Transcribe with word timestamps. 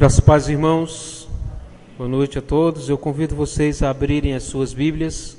Graças 0.00 0.20
paz, 0.20 0.48
irmãos. 0.48 1.28
Boa 1.98 2.08
noite 2.08 2.38
a 2.38 2.40
todos. 2.40 2.88
Eu 2.88 2.96
convido 2.96 3.36
vocês 3.36 3.82
a 3.82 3.90
abrirem 3.90 4.32
as 4.32 4.44
suas 4.44 4.72
Bíblias. 4.72 5.36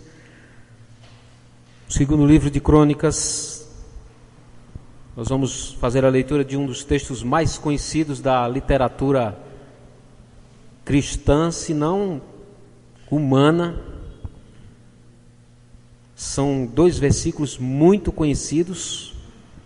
Segundo 1.90 2.28
livro 2.28 2.52
de 2.52 2.60
Crônicas. 2.60 3.68
Nós 5.18 5.30
vamos 5.30 5.74
fazer 5.82 6.06
a 6.06 6.10
leitura 6.10 6.46
de 6.46 6.56
um 6.58 6.68
dos 6.68 6.84
textos 6.84 7.24
mais 7.24 7.58
conhecidos 7.58 8.22
da 8.22 8.48
literatura 8.48 9.36
cristã, 10.86 11.50
se 11.50 11.74
não 11.74 12.22
humana. 13.10 13.82
São 16.16 16.70
dois 16.72 17.00
versículos 17.00 17.58
muito 17.58 18.12
conhecidos, 18.12 19.16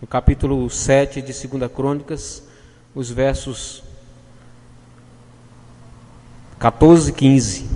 no 0.00 0.06
capítulo 0.06 0.70
7 0.70 1.20
de 1.20 1.48
2 1.48 1.70
Crônicas, 1.70 2.48
os 2.94 3.10
versos 3.10 3.84
14 6.58 7.10
e 7.10 7.12
15. 7.12 7.66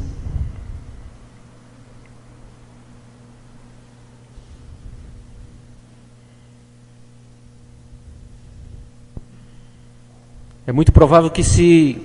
É 10.66 10.73
muito 10.73 10.93
provável 10.93 11.30
que 11.30 11.43
se 11.43 12.01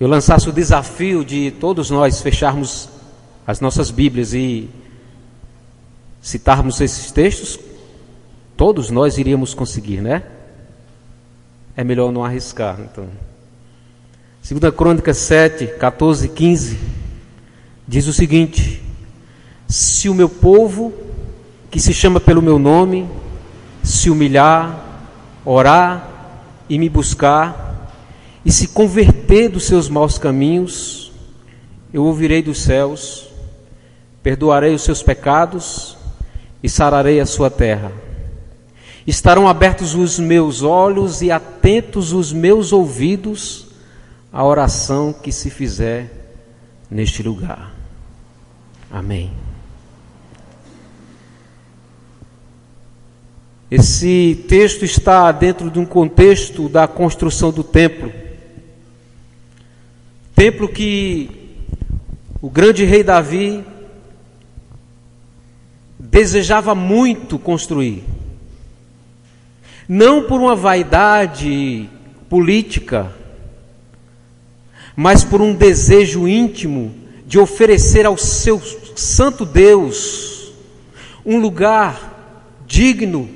eu 0.00 0.08
lançasse 0.08 0.48
o 0.48 0.52
desafio 0.52 1.24
de 1.24 1.52
todos 1.52 1.90
nós 1.90 2.20
fecharmos 2.20 2.88
as 3.46 3.60
nossas 3.60 3.90
Bíblias 3.90 4.34
e 4.34 4.68
citarmos 6.20 6.80
esses 6.80 7.12
textos, 7.12 7.58
todos 8.56 8.90
nós 8.90 9.16
iríamos 9.16 9.54
conseguir, 9.54 10.00
né? 10.00 10.24
É 11.76 11.84
melhor 11.84 12.12
não 12.12 12.24
arriscar, 12.24 12.80
então. 12.80 13.31
Segunda 14.42 14.72
Crônica 14.72 15.14
7, 15.14 15.68
14 15.78 16.26
e 16.26 16.28
15 16.28 16.78
diz 17.86 18.08
o 18.08 18.12
seguinte: 18.12 18.82
Se 19.68 20.08
o 20.08 20.14
meu 20.14 20.28
povo, 20.28 20.92
que 21.70 21.78
se 21.78 21.94
chama 21.94 22.18
pelo 22.18 22.42
meu 22.42 22.58
nome, 22.58 23.08
se 23.84 24.10
humilhar, 24.10 25.06
orar 25.44 26.08
e 26.68 26.76
me 26.76 26.88
buscar, 26.88 27.88
e 28.44 28.50
se 28.50 28.66
converter 28.66 29.48
dos 29.48 29.62
seus 29.62 29.88
maus 29.88 30.18
caminhos, 30.18 31.12
eu 31.94 32.02
ouvirei 32.02 32.42
dos 32.42 32.62
céus, 32.62 33.28
perdoarei 34.24 34.74
os 34.74 34.82
seus 34.82 35.04
pecados 35.04 35.96
e 36.60 36.68
sararei 36.68 37.20
a 37.20 37.26
sua 37.26 37.48
terra. 37.48 37.92
Estarão 39.06 39.46
abertos 39.46 39.94
os 39.94 40.18
meus 40.18 40.64
olhos 40.64 41.22
e 41.22 41.30
atentos 41.30 42.12
os 42.12 42.32
meus 42.32 42.72
ouvidos 42.72 43.70
a 44.32 44.42
oração 44.44 45.12
que 45.12 45.30
se 45.30 45.50
fizer 45.50 46.10
neste 46.90 47.22
lugar. 47.22 47.74
Amém. 48.90 49.30
Esse 53.70 54.44
texto 54.48 54.84
está 54.84 55.30
dentro 55.32 55.70
de 55.70 55.78
um 55.78 55.86
contexto 55.86 56.68
da 56.68 56.88
construção 56.88 57.50
do 57.50 57.62
templo. 57.62 58.12
Templo 60.34 60.68
que 60.68 61.30
o 62.40 62.50
grande 62.50 62.84
rei 62.84 63.02
Davi 63.02 63.64
desejava 65.98 66.74
muito 66.74 67.38
construir. 67.38 68.04
Não 69.88 70.24
por 70.24 70.40
uma 70.40 70.56
vaidade 70.56 71.88
política, 72.28 73.12
mas 74.96 75.24
por 75.24 75.40
um 75.40 75.54
desejo 75.54 76.28
íntimo 76.28 76.94
de 77.26 77.38
oferecer 77.38 78.06
ao 78.06 78.16
seu 78.16 78.60
santo 78.94 79.44
Deus 79.44 80.52
um 81.24 81.38
lugar 81.38 82.56
digno 82.66 83.28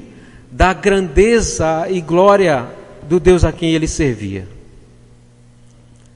da 0.51 0.73
grandeza 0.73 1.87
e 1.91 2.01
glória 2.01 2.67
do 3.09 3.21
Deus 3.21 3.45
a 3.45 3.53
quem 3.53 3.75
ele 3.75 3.87
servia. 3.87 4.49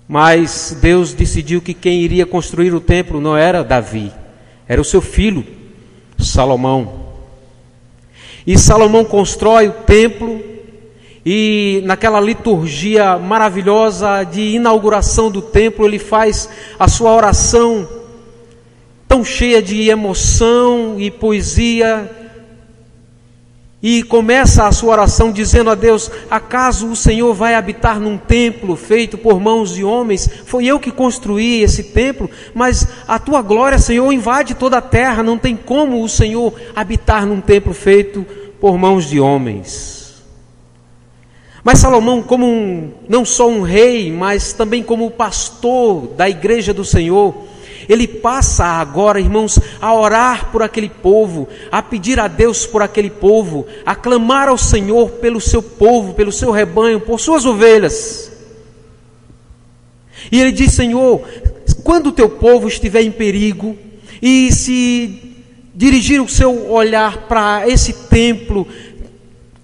Mas 0.08 0.76
Deus 0.80 1.12
decidiu 1.12 1.62
que 1.62 1.72
quem 1.72 2.02
iria 2.02 2.26
construir 2.26 2.74
o 2.74 2.80
templo 2.80 3.20
não 3.20 3.36
era 3.36 3.62
Davi, 3.62 4.12
era 4.66 4.80
o 4.80 4.84
seu 4.84 5.00
filho, 5.00 5.46
Salomão. 6.18 7.06
E 8.46 8.58
Salomão 8.58 9.04
constrói 9.04 9.68
o 9.68 9.72
templo 9.72 10.42
e 11.24 11.82
naquela 11.84 12.20
liturgia 12.20 13.18
maravilhosa 13.18 14.24
de 14.24 14.40
inauguração 14.40 15.30
do 15.30 15.42
templo, 15.42 15.84
ele 15.84 15.98
faz 15.98 16.48
a 16.78 16.88
sua 16.88 17.14
oração 17.14 17.86
tão 19.06 19.24
cheia 19.24 19.60
de 19.60 19.88
emoção 19.88 20.94
e 20.98 21.10
poesia. 21.10 22.10
E 23.82 24.02
começa 24.02 24.66
a 24.66 24.72
sua 24.72 24.92
oração 24.92 25.32
dizendo 25.32 25.68
a 25.70 25.74
Deus: 25.74 26.10
Acaso 26.30 26.90
o 26.90 26.96
Senhor 26.96 27.34
vai 27.34 27.54
habitar 27.54 27.98
num 27.98 28.16
templo 28.16 28.76
feito 28.76 29.18
por 29.18 29.40
mãos 29.40 29.74
de 29.74 29.82
homens? 29.82 30.28
Foi 30.46 30.66
eu 30.66 30.78
que 30.78 30.90
construí 30.90 31.62
esse 31.62 31.84
templo, 31.84 32.30
mas 32.54 32.86
a 33.08 33.18
tua 33.18 33.42
glória, 33.42 33.78
Senhor, 33.78 34.10
invade 34.12 34.54
toda 34.54 34.78
a 34.78 34.82
terra. 34.82 35.22
Não 35.22 35.36
tem 35.36 35.56
como 35.56 36.02
o 36.02 36.08
Senhor 36.08 36.54
habitar 36.76 37.26
num 37.26 37.40
templo 37.40 37.74
feito 37.74 38.24
por 38.60 38.78
mãos 38.78 39.08
de 39.08 39.18
homens. 39.18 39.99
Mas 41.62 41.78
Salomão, 41.78 42.22
como 42.22 42.46
um, 42.46 42.90
não 43.08 43.24
só 43.24 43.48
um 43.48 43.60
rei, 43.60 44.10
mas 44.10 44.52
também 44.52 44.82
como 44.82 45.10
pastor 45.10 46.08
da 46.08 46.28
igreja 46.28 46.72
do 46.72 46.84
Senhor, 46.84 47.34
ele 47.88 48.08
passa 48.08 48.64
agora, 48.64 49.20
irmãos, 49.20 49.58
a 49.80 49.94
orar 49.94 50.50
por 50.50 50.62
aquele 50.62 50.88
povo, 50.88 51.48
a 51.70 51.82
pedir 51.82 52.18
a 52.18 52.28
Deus 52.28 52.66
por 52.66 52.82
aquele 52.82 53.10
povo, 53.10 53.66
a 53.84 53.94
clamar 53.94 54.48
ao 54.48 54.56
Senhor 54.56 55.10
pelo 55.12 55.40
seu 55.40 55.62
povo, 55.62 56.14
pelo 56.14 56.32
seu 56.32 56.50
rebanho, 56.50 57.00
por 57.00 57.20
suas 57.20 57.44
ovelhas. 57.44 58.32
E 60.32 60.40
ele 60.40 60.52
diz: 60.52 60.72
Senhor, 60.72 61.22
quando 61.84 62.06
o 62.06 62.12
teu 62.12 62.28
povo 62.28 62.68
estiver 62.68 63.02
em 63.02 63.10
perigo 63.10 63.76
e 64.22 64.50
se 64.52 65.36
dirigir 65.74 66.22
o 66.22 66.28
seu 66.28 66.70
olhar 66.70 67.26
para 67.26 67.68
esse 67.68 67.92
templo, 67.92 68.66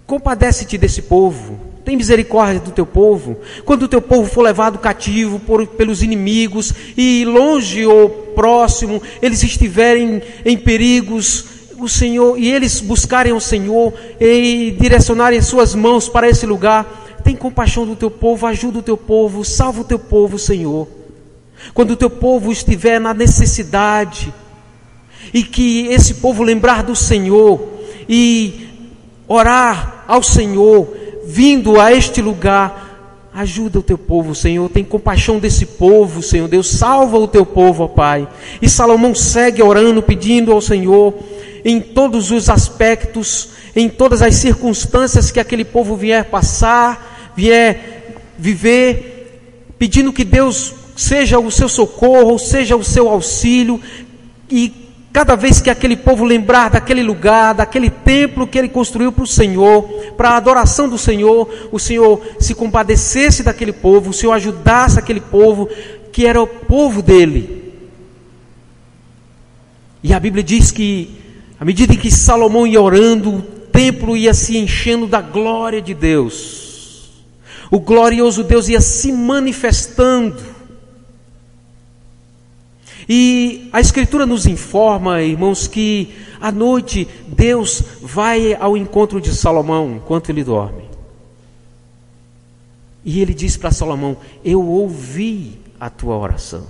compadece-te 0.07 0.77
desse 0.77 1.03
povo 1.03 1.66
tem 1.87 1.97
misericórdia 1.97 2.59
do 2.59 2.73
teu 2.73 2.85
povo. 2.85 3.39
Quando 3.65 3.85
o 3.85 3.89
teu 3.89 4.03
povo 4.03 4.29
for 4.29 4.43
levado 4.43 4.77
cativo 4.77 5.39
por, 5.39 5.65
pelos 5.69 6.03
inimigos 6.03 6.75
e 6.97 7.25
longe 7.25 7.87
ou 7.87 8.09
próximo, 8.11 9.01
eles 9.23 9.45
estiverem 9.45 10.21
em 10.45 10.59
perigos, 10.59 11.45
o 11.79 11.89
Senhor, 11.89 12.37
e 12.37 12.51
eles 12.51 12.81
buscarem 12.81 13.33
o 13.33 13.41
Senhor 13.41 13.95
e 14.21 14.77
direcionarem 14.81 15.41
suas 15.41 15.77
mãos 15.77 16.09
para 16.09 16.29
esse 16.29 16.45
lugar, 16.45 17.21
tem 17.23 17.37
compaixão 17.37 17.87
do 17.87 17.95
teu 17.95 18.11
povo, 18.11 18.47
ajuda 18.47 18.81
o 18.81 18.83
teu 18.83 18.97
povo, 18.97 19.45
salva 19.45 19.83
o 19.83 19.85
teu 19.85 19.99
povo, 19.99 20.41
Senhor. 20.41 20.89
Quando 21.73 21.93
o 21.93 21.97
teu 21.97 22.11
povo 22.11 22.51
estiver 22.51 23.01
na 23.01 23.15
necessidade, 23.15 24.35
e 25.33 25.45
que 25.45 25.87
esse 25.87 26.15
povo 26.15 26.43
lembrar 26.43 26.83
do 26.83 26.97
Senhor 26.97 27.65
e 28.09 28.67
orar 29.29 30.05
ao 30.09 30.23
Senhor, 30.23 31.06
vindo 31.27 31.81
a 31.81 31.93
este 31.93 32.23
lugar, 32.23 33.31
ajuda 33.35 33.81
o 33.81 33.83
teu 33.83 33.99
povo, 33.99 34.35
Senhor, 34.35 34.71
tem 34.71 34.85
compaixão 34.85 35.39
desse 35.39 35.67
povo, 35.67 36.23
Senhor 36.23 36.49
Deus, 36.49 36.71
salva 36.71 37.19
o 37.19 37.29
teu 37.29 37.45
povo, 37.45 37.85
ó 37.85 37.89
Pai. 37.89 38.27
E 38.63 38.69
Salomão 38.69 39.15
segue 39.15 39.63
orando, 39.63 40.03
pedindo 40.03 40.53
ao 40.53 40.61
Senhor, 40.61 41.13
em 41.65 41.81
todos 41.81 42.31
os 42.31 42.49
aspectos, 42.49 43.49
em 43.75 43.89
todas 43.89 44.23
as 44.23 44.37
circunstâncias 44.37 45.31
que 45.31 45.41
aquele 45.41 45.65
povo 45.65 45.97
vier 45.97 46.25
passar, 46.27 47.33
vier 47.37 48.15
viver, 48.39 49.41
pedindo 49.79 50.13
que 50.13 50.25
Deus 50.25 50.73
seja 50.97 51.39
o 51.39 51.51
seu 51.51 51.69
socorro, 51.69 52.39
seja 52.39 52.77
o 52.77 52.85
seu 52.85 53.09
auxílio, 53.09 53.81
e 54.51 54.86
Cada 55.17 55.35
vez 55.35 55.63
que 55.63 55.71
aquele 55.71 55.97
povo 55.97 56.27
lembrar 56.27 56.69
daquele 56.69 57.03
lugar, 57.03 57.55
daquele 57.55 57.89
templo 57.89 58.47
que 58.47 58.59
ele 58.59 58.69
construiu 58.69 59.11
para 59.11 59.25
o 59.25 59.27
Senhor, 59.27 59.83
para 60.15 60.29
a 60.29 60.37
adoração 60.37 60.91
do 60.91 60.99
Senhor, 60.99 61.49
o 61.73 61.79
Senhor 61.79 62.21
se 62.39 62.55
compadecesse 62.55 63.43
daquele 63.43 63.73
povo, 63.73 64.11
o 64.11 64.13
Senhor 64.13 64.35
ajudasse 64.35 64.99
aquele 64.99 65.23
povo 65.23 65.71
que 66.13 66.27
era 66.27 66.39
o 66.43 66.47
povo 66.47 67.01
dele. 67.01 67.73
E 70.03 70.13
a 70.13 70.21
Bíblia 70.21 70.45
diz 70.45 70.71
que, 70.71 71.19
à 71.59 71.65
medida 71.65 71.97
que 71.97 72.11
Salomão 72.11 72.67
ia 72.67 72.83
orando, 72.83 73.37
o 73.37 73.41
templo 73.41 74.19
ia 74.19 74.35
se 74.35 74.59
enchendo 74.59 75.07
da 75.07 75.23
glória 75.23 75.81
de 75.81 75.95
Deus, 75.95 77.11
o 77.71 77.81
glorioso 77.81 78.45
Deus 78.45 78.69
ia 78.69 78.83
se 78.83 79.11
manifestando. 79.13 80.56
E 83.09 83.69
a 83.73 83.81
Escritura 83.81 84.27
nos 84.27 84.47
informa, 84.47 85.23
irmãos, 85.23 85.69
que 85.69 86.15
à 86.41 86.51
noite 86.51 87.07
Deus 87.29 87.83
vai 88.03 88.55
ao 88.55 88.77
encontro 88.77 89.21
de 89.21 89.35
Salomão 89.35 89.97
enquanto 89.97 90.31
ele 90.31 90.43
dorme. 90.43 90.85
E 93.05 93.21
ele 93.21 93.33
diz 93.33 93.57
para 93.57 93.71
Salomão: 93.71 94.17
Eu 94.45 94.67
ouvi 94.67 95.61
a 95.79 95.89
tua 95.89 96.17
oração. 96.17 96.67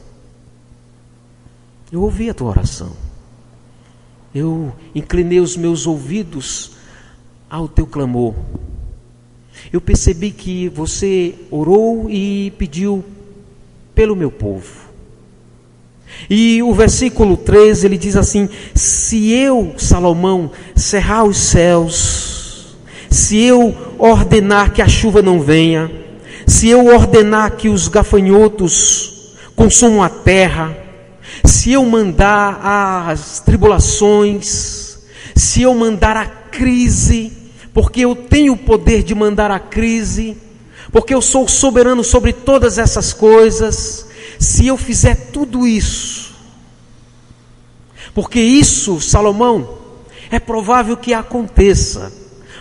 Eu 1.90 2.02
ouvi 2.02 2.28
a 2.28 2.34
tua 2.34 2.50
oração. 2.50 2.92
Eu 4.34 4.74
inclinei 4.94 5.40
os 5.40 5.56
meus 5.56 5.86
ouvidos 5.86 6.72
ao 7.48 7.66
teu 7.66 7.86
clamor. 7.86 8.34
Eu 9.72 9.80
percebi 9.80 10.30
que 10.30 10.68
você 10.68 11.34
orou 11.50 12.10
e 12.10 12.50
pediu 12.58 13.02
pelo 13.94 14.14
meu 14.14 14.30
povo. 14.30 14.85
E 16.28 16.62
o 16.62 16.72
versículo 16.72 17.36
13 17.36 17.86
ele 17.86 17.98
diz 17.98 18.16
assim: 18.16 18.48
Se 18.74 19.32
eu, 19.32 19.74
Salomão, 19.76 20.50
cerrar 20.74 21.24
os 21.24 21.36
céus, 21.36 22.76
se 23.10 23.42
eu 23.42 23.74
ordenar 23.98 24.72
que 24.72 24.82
a 24.82 24.88
chuva 24.88 25.22
não 25.22 25.40
venha, 25.40 25.90
se 26.46 26.68
eu 26.68 26.86
ordenar 26.86 27.56
que 27.56 27.68
os 27.68 27.88
gafanhotos 27.88 29.36
consumam 29.54 30.02
a 30.02 30.08
terra, 30.08 30.76
se 31.44 31.72
eu 31.72 31.84
mandar 31.84 32.60
as 33.10 33.40
tribulações, 33.40 34.98
se 35.34 35.62
eu 35.62 35.74
mandar 35.74 36.16
a 36.16 36.26
crise, 36.26 37.32
porque 37.74 38.00
eu 38.00 38.14
tenho 38.14 38.54
o 38.54 38.56
poder 38.56 39.02
de 39.02 39.14
mandar 39.14 39.50
a 39.50 39.58
crise, 39.58 40.36
porque 40.90 41.12
eu 41.12 41.20
sou 41.20 41.46
soberano 41.48 42.02
sobre 42.02 42.32
todas 42.32 42.78
essas 42.78 43.12
coisas, 43.12 44.05
se 44.38 44.66
eu 44.66 44.76
fizer 44.76 45.30
tudo 45.32 45.66
isso, 45.66 46.34
porque 48.14 48.40
isso, 48.40 49.00
Salomão, 49.00 49.78
é 50.30 50.38
provável 50.38 50.96
que 50.96 51.12
aconteça, 51.12 52.12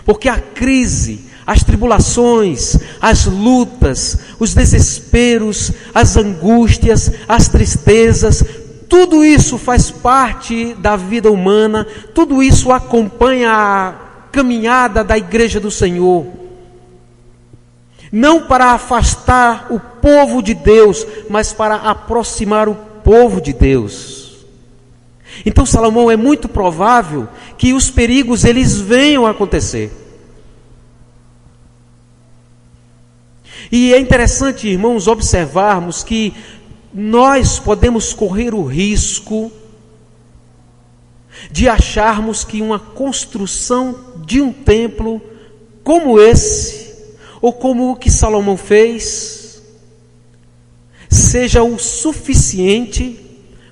porque 0.06 0.30
a 0.30 0.39
crise, 0.39 1.25
as 1.45 1.63
tribulações, 1.63 2.77
as 3.01 3.25
lutas, 3.25 4.18
os 4.39 4.54
desesperos, 4.54 5.72
as 5.94 6.18
angústias, 6.18 7.12
as 7.27 7.48
tristezas, 7.48 8.44
tudo 8.89 9.25
isso 9.25 9.57
faz 9.57 9.92
parte 9.92 10.74
da 10.75 10.95
vida 10.95 11.31
humana, 11.31 11.86
tudo 12.13 12.42
isso 12.42 12.72
acompanha 12.72 13.51
a 13.51 13.94
caminhada 14.31 15.04
da 15.04 15.18
igreja 15.18 15.60
do 15.60 15.72
Senhor. 15.72 16.45
Não 18.12 18.48
para 18.48 18.72
afastar 18.72 19.68
o 19.69 19.80
povo 19.80 20.42
de 20.42 20.54
Deus, 20.54 21.06
mas 21.30 21.52
para 21.52 21.75
aproximar 21.75 22.69
o 22.69 22.75
povo 22.75 23.42
de 23.42 23.54
Deus. 23.54 24.46
Então 25.46 25.66
Salomão 25.66 26.10
é 26.10 26.16
muito 26.16 26.48
provável 26.48 27.28
que 27.57 27.74
os 27.74 27.90
perigos 27.90 28.46
eles 28.46 28.80
venham 28.80 29.25
a 29.25 29.31
acontecer. 29.31 29.92
E 33.72 33.94
é 33.94 34.00
interessante, 34.00 34.68
irmãos, 34.68 35.08
observarmos 35.08 36.04
que 36.04 36.34
nós 36.94 37.60
podemos 37.60 38.13
correr 38.13 38.54
o 38.54 38.63
risco 38.63 39.51
de 41.51 41.68
acharmos 41.68 42.44
que 42.44 42.62
uma 42.62 42.80
construção 42.80 43.96
de 44.25 44.42
um 44.42 44.54
templo 44.54 45.22
como 45.84 46.19
esse, 46.19 46.85
ou 47.46 47.54
como 47.54 47.92
o 47.92 47.96
que 47.96 48.10
Salomão 48.10 48.58
fez, 48.58 49.62
seja 51.08 51.62
o 51.62 51.78
suficiente 51.78 53.20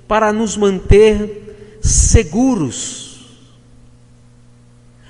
para 0.06 0.32
nos 0.32 0.56
manter 0.56 1.80
seguros. 1.82 3.34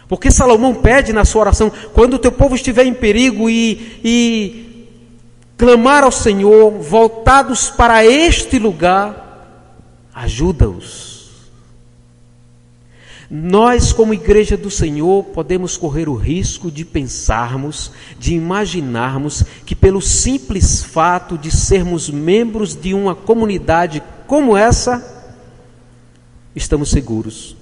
Porque 0.08 0.30
Salomão 0.30 0.74
pede 0.74 1.12
na 1.12 1.26
sua 1.26 1.42
oração: 1.42 1.70
quando 1.92 2.14
o 2.14 2.18
teu 2.18 2.32
povo 2.32 2.54
estiver 2.54 2.86
em 2.86 2.94
perigo 2.94 3.50
e, 3.50 4.00
e 4.02 4.88
clamar 5.58 6.02
ao 6.02 6.10
Senhor, 6.10 6.70
voltados 6.70 7.68
para 7.68 8.02
este 8.06 8.58
lugar, 8.58 9.76
ajuda-os. 10.14 11.13
Nós, 13.36 13.92
como 13.92 14.14
igreja 14.14 14.56
do 14.56 14.70
Senhor, 14.70 15.24
podemos 15.24 15.76
correr 15.76 16.08
o 16.08 16.14
risco 16.14 16.70
de 16.70 16.84
pensarmos, 16.84 17.90
de 18.16 18.32
imaginarmos 18.32 19.42
que, 19.66 19.74
pelo 19.74 20.00
simples 20.00 20.84
fato 20.84 21.36
de 21.36 21.50
sermos 21.50 22.08
membros 22.08 22.76
de 22.76 22.94
uma 22.94 23.12
comunidade 23.12 24.00
como 24.28 24.56
essa, 24.56 25.04
estamos 26.54 26.90
seguros. 26.90 27.56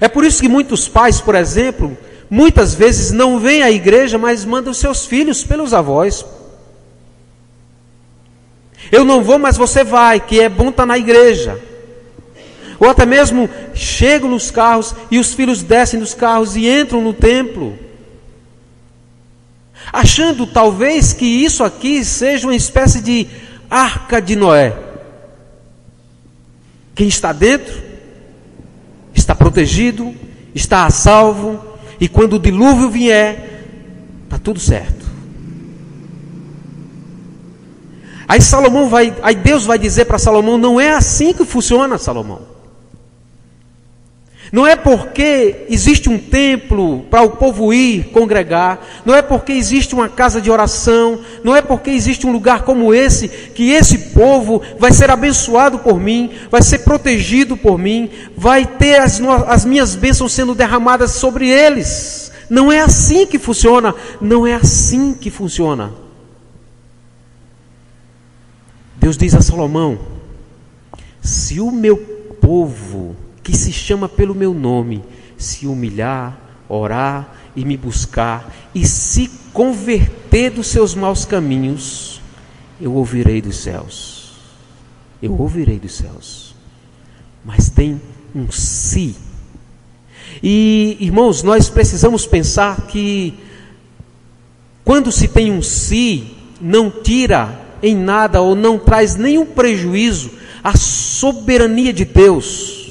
É 0.00 0.08
por 0.08 0.24
isso 0.24 0.42
que 0.42 0.48
muitos 0.48 0.88
pais, 0.88 1.20
por 1.20 1.36
exemplo, 1.36 1.96
muitas 2.28 2.74
vezes 2.74 3.12
não 3.12 3.38
vêm 3.38 3.62
à 3.62 3.70
igreja, 3.70 4.18
mas 4.18 4.44
mandam 4.44 4.74
seus 4.74 5.06
filhos 5.06 5.44
pelos 5.44 5.72
avós. 5.72 6.26
Eu 8.90 9.04
não 9.04 9.22
vou, 9.22 9.38
mas 9.38 9.56
você 9.56 9.84
vai, 9.84 10.18
que 10.18 10.40
é 10.40 10.48
bom 10.48 10.70
estar 10.70 10.82
tá 10.82 10.86
na 10.86 10.98
igreja. 10.98 11.73
Ou 12.84 12.90
até 12.90 13.06
mesmo 13.06 13.48
chegam 13.72 14.28
nos 14.28 14.50
carros 14.50 14.94
e 15.10 15.18
os 15.18 15.32
filhos 15.32 15.62
descem 15.62 15.98
dos 15.98 16.12
carros 16.12 16.54
e 16.54 16.68
entram 16.68 17.00
no 17.00 17.14
templo. 17.14 17.78
Achando 19.90 20.46
talvez 20.46 21.14
que 21.14 21.24
isso 21.24 21.64
aqui 21.64 22.04
seja 22.04 22.46
uma 22.46 22.54
espécie 22.54 23.00
de 23.00 23.26
arca 23.70 24.20
de 24.20 24.36
Noé. 24.36 24.76
Quem 26.94 27.08
está 27.08 27.32
dentro 27.32 27.72
está 29.14 29.34
protegido, 29.34 30.14
está 30.54 30.84
a 30.84 30.90
salvo, 30.90 31.64
e 31.98 32.06
quando 32.06 32.34
o 32.34 32.38
dilúvio 32.38 32.90
vier, 32.90 33.64
está 34.24 34.38
tudo 34.38 34.60
certo. 34.60 35.06
Aí 38.28 38.42
Salomão 38.42 38.90
vai, 38.90 39.16
aí 39.22 39.36
Deus 39.36 39.64
vai 39.64 39.78
dizer 39.78 40.04
para 40.04 40.18
Salomão: 40.18 40.58
não 40.58 40.78
é 40.78 40.90
assim 40.90 41.32
que 41.32 41.46
funciona, 41.46 41.96
Salomão. 41.96 42.53
Não 44.54 44.64
é 44.64 44.76
porque 44.76 45.66
existe 45.68 46.08
um 46.08 46.16
templo 46.16 47.00
para 47.10 47.22
o 47.22 47.30
povo 47.30 47.74
ir 47.74 48.04
congregar, 48.12 48.86
não 49.04 49.12
é 49.12 49.20
porque 49.20 49.50
existe 49.50 49.96
uma 49.96 50.08
casa 50.08 50.40
de 50.40 50.48
oração, 50.48 51.18
não 51.42 51.56
é 51.56 51.60
porque 51.60 51.90
existe 51.90 52.24
um 52.24 52.30
lugar 52.30 52.62
como 52.62 52.94
esse 52.94 53.26
que 53.26 53.72
esse 53.72 54.12
povo 54.12 54.62
vai 54.78 54.92
ser 54.92 55.10
abençoado 55.10 55.80
por 55.80 55.98
mim, 55.98 56.30
vai 56.52 56.62
ser 56.62 56.84
protegido 56.84 57.56
por 57.56 57.76
mim, 57.76 58.08
vai 58.36 58.64
ter 58.64 59.00
as, 59.00 59.20
as 59.48 59.64
minhas 59.64 59.96
bênçãos 59.96 60.32
sendo 60.32 60.54
derramadas 60.54 61.10
sobre 61.10 61.48
eles. 61.48 62.30
Não 62.48 62.70
é 62.70 62.78
assim 62.78 63.26
que 63.26 63.40
funciona, 63.40 63.92
não 64.20 64.46
é 64.46 64.54
assim 64.54 65.14
que 65.14 65.32
funciona. 65.32 65.92
Deus 68.98 69.16
diz 69.16 69.34
a 69.34 69.40
Salomão: 69.40 69.98
se 71.20 71.58
o 71.58 71.72
meu 71.72 71.96
povo 72.40 73.16
que 73.44 73.54
se 73.54 73.70
chama 73.70 74.08
pelo 74.08 74.34
meu 74.34 74.54
nome, 74.54 75.04
se 75.36 75.66
humilhar, 75.66 76.40
orar 76.66 77.36
e 77.54 77.62
me 77.62 77.76
buscar 77.76 78.50
e 78.74 78.86
se 78.86 79.30
converter 79.52 80.50
dos 80.50 80.66
seus 80.66 80.94
maus 80.94 81.26
caminhos, 81.26 82.20
eu 82.80 82.94
ouvirei 82.94 83.42
dos 83.42 83.58
céus. 83.58 84.32
Eu 85.22 85.38
ouvirei 85.38 85.78
dos 85.78 85.92
céus. 85.92 86.54
Mas 87.44 87.68
tem 87.68 88.00
um 88.34 88.50
se. 88.50 89.14
E, 90.42 90.96
irmãos, 90.98 91.42
nós 91.42 91.68
precisamos 91.68 92.26
pensar 92.26 92.86
que 92.86 93.34
quando 94.84 95.12
se 95.12 95.28
tem 95.28 95.52
um 95.52 95.62
se, 95.62 96.26
não 96.60 96.90
tira 96.90 97.60
em 97.82 97.94
nada 97.94 98.40
ou 98.40 98.54
não 98.54 98.78
traz 98.78 99.16
nenhum 99.16 99.44
prejuízo 99.44 100.30
à 100.62 100.76
soberania 100.76 101.92
de 101.92 102.06
Deus 102.06 102.83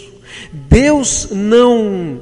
Deus 0.74 1.28
não 1.30 2.20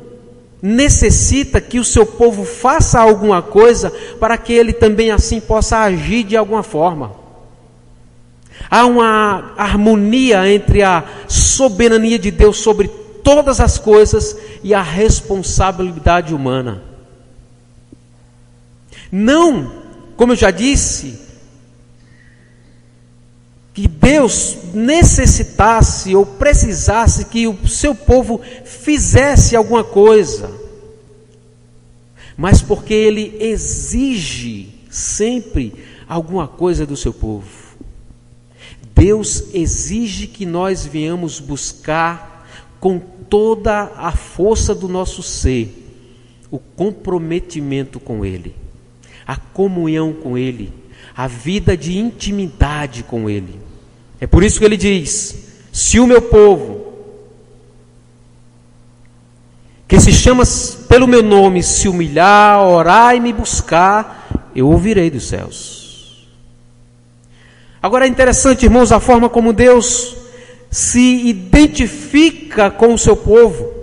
necessita 0.62 1.62
que 1.62 1.80
o 1.80 1.86
seu 1.86 2.06
povo 2.06 2.44
faça 2.44 3.00
alguma 3.00 3.42
coisa 3.42 3.90
para 4.20 4.38
que 4.38 4.52
ele 4.52 4.74
também 4.74 5.10
assim 5.10 5.40
possa 5.40 5.78
agir 5.78 6.26
de 6.26 6.36
alguma 6.36 6.62
forma. 6.62 7.14
Há 8.70 8.86
uma 8.86 9.54
harmonia 9.58 10.52
entre 10.52 10.84
a 10.84 11.02
soberania 11.30 12.20
de 12.20 12.30
Deus 12.30 12.58
sobre 12.58 12.90
todas 13.24 13.62
as 13.62 13.78
coisas 13.78 14.38
e 14.62 14.74
a 14.74 14.82
responsabilidade 14.82 16.36
humana. 16.36 16.84
Não, 19.10 19.72
como 20.18 20.34
eu 20.34 20.38
já 20.38 20.52
disse, 20.52 21.22
que 23.82 23.88
Deus 23.88 24.58
necessitasse 24.76 26.16
ou 26.16 26.24
precisasse 26.24 27.26
que 27.26 27.48
o 27.48 27.68
seu 27.68 27.96
povo 27.96 28.40
fizesse 28.64 29.56
alguma 29.56 29.84
coisa, 29.84 30.52
mas 32.38 32.62
porque 32.62 32.94
Ele 32.94 33.36
exige 33.40 34.70
sempre 34.88 35.74
alguma 36.08 36.48
coisa 36.48 36.86
do 36.86 36.96
seu 36.96 37.12
povo. 37.12 37.50
Deus 38.94 39.46
exige 39.52 40.28
que 40.28 40.46
nós 40.46 40.86
venhamos 40.86 41.40
buscar 41.40 42.48
com 42.80 43.00
toda 43.00 43.92
a 43.96 44.12
força 44.12 44.76
do 44.76 44.88
nosso 44.88 45.24
ser 45.24 45.76
o 46.52 46.60
comprometimento 46.60 48.00
com 48.00 48.24
Ele. 48.24 48.54
a 49.26 49.38
comunhão 49.38 50.14
com 50.14 50.38
Ele, 50.38 50.72
a 51.16 51.26
vida 51.26 51.76
de 51.76 51.98
intimidade 51.98 53.02
com 53.02 53.28
Ele. 53.28 53.71
É 54.22 54.28
por 54.28 54.44
isso 54.44 54.60
que 54.60 54.66
ele 54.66 54.78
diz: 54.78 55.36
se 55.74 56.00
o 56.00 56.06
meu 56.06 56.22
povo, 56.22 56.94
que 59.88 60.00
se 60.00 60.14
chama 60.14 60.44
pelo 60.88 61.08
meu 61.08 61.24
nome, 61.24 61.64
se 61.64 61.90
humilhar, 61.90 62.64
orar 62.64 63.16
e 63.16 63.20
me 63.20 63.34
buscar, 63.34 64.50
eu 64.56 64.70
ouvirei 64.70 65.10
dos 65.10 65.28
céus. 65.28 66.30
Agora 67.82 68.06
é 68.06 68.08
interessante, 68.08 68.64
irmãos, 68.64 68.92
a 68.92 69.00
forma 69.00 69.28
como 69.28 69.52
Deus 69.52 70.16
se 70.70 71.28
identifica 71.28 72.70
com 72.70 72.94
o 72.94 72.98
seu 72.98 73.18
povo. 73.18 73.74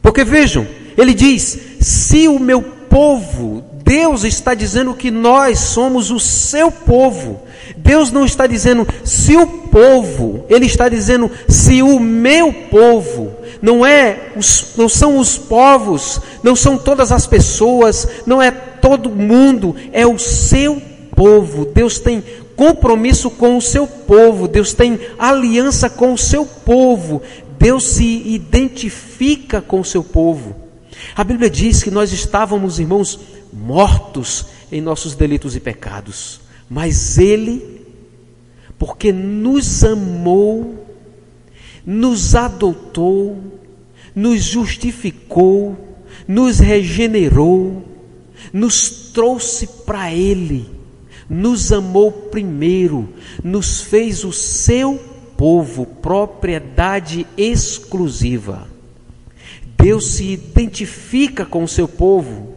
Porque 0.00 0.24
vejam, 0.24 0.66
ele 0.96 1.12
diz: 1.12 1.58
se 1.80 2.26
o 2.28 2.38
meu 2.38 2.62
povo, 2.62 3.62
Deus 3.84 4.24
está 4.24 4.54
dizendo 4.54 4.94
que 4.94 5.10
nós 5.10 5.58
somos 5.58 6.10
o 6.10 6.18
seu 6.18 6.72
povo. 6.72 7.42
Deus 7.76 8.10
não 8.10 8.24
está 8.24 8.46
dizendo 8.46 8.86
se 9.04 9.36
o 9.36 9.46
povo, 9.46 10.44
Ele 10.48 10.66
está 10.66 10.88
dizendo 10.88 11.30
se 11.48 11.82
o 11.82 12.00
meu 12.00 12.52
povo. 12.52 13.32
Não 13.60 13.84
é, 13.84 14.32
os, 14.36 14.74
não 14.76 14.88
são 14.88 15.18
os 15.18 15.36
povos, 15.36 16.20
não 16.42 16.54
são 16.54 16.78
todas 16.78 17.10
as 17.10 17.26
pessoas, 17.26 18.06
não 18.24 18.40
é 18.40 18.50
todo 18.50 19.10
mundo, 19.10 19.74
é 19.92 20.06
o 20.06 20.18
seu 20.18 20.80
povo. 21.14 21.64
Deus 21.64 21.98
tem 21.98 22.22
compromisso 22.54 23.30
com 23.30 23.56
o 23.56 23.62
seu 23.62 23.86
povo, 23.86 24.48
Deus 24.48 24.72
tem 24.72 24.98
aliança 25.18 25.88
com 25.88 26.12
o 26.12 26.18
seu 26.18 26.44
povo, 26.44 27.22
Deus 27.58 27.84
se 27.84 28.04
identifica 28.04 29.60
com 29.60 29.80
o 29.80 29.84
seu 29.84 30.02
povo. 30.02 30.56
A 31.14 31.24
Bíblia 31.24 31.48
diz 31.48 31.82
que 31.82 31.90
nós 31.90 32.12
estávamos, 32.12 32.78
irmãos, 32.78 33.18
mortos 33.52 34.46
em 34.70 34.80
nossos 34.80 35.14
delitos 35.14 35.56
e 35.56 35.60
pecados, 35.60 36.40
mas 36.68 37.18
Ele, 37.18 37.84
porque 38.78 39.12
nos 39.12 39.84
amou, 39.84 40.86
nos 41.84 42.34
adotou, 42.34 43.38
nos 44.14 44.42
justificou, 44.42 45.76
nos 46.26 46.58
regenerou, 46.58 47.84
nos 48.52 48.90
trouxe 49.12 49.66
para 49.84 50.12
Ele 50.12 50.78
nos 51.28 51.72
amou 51.72 52.10
primeiro, 52.10 53.08
nos 53.44 53.82
fez 53.82 54.24
o 54.24 54.32
seu 54.32 54.96
povo, 55.36 55.84
propriedade 55.84 57.26
exclusiva. 57.36 58.66
Deus 59.76 60.12
se 60.12 60.32
identifica 60.32 61.44
com 61.44 61.62
o 61.62 61.68
seu 61.68 61.86
povo. 61.86 62.54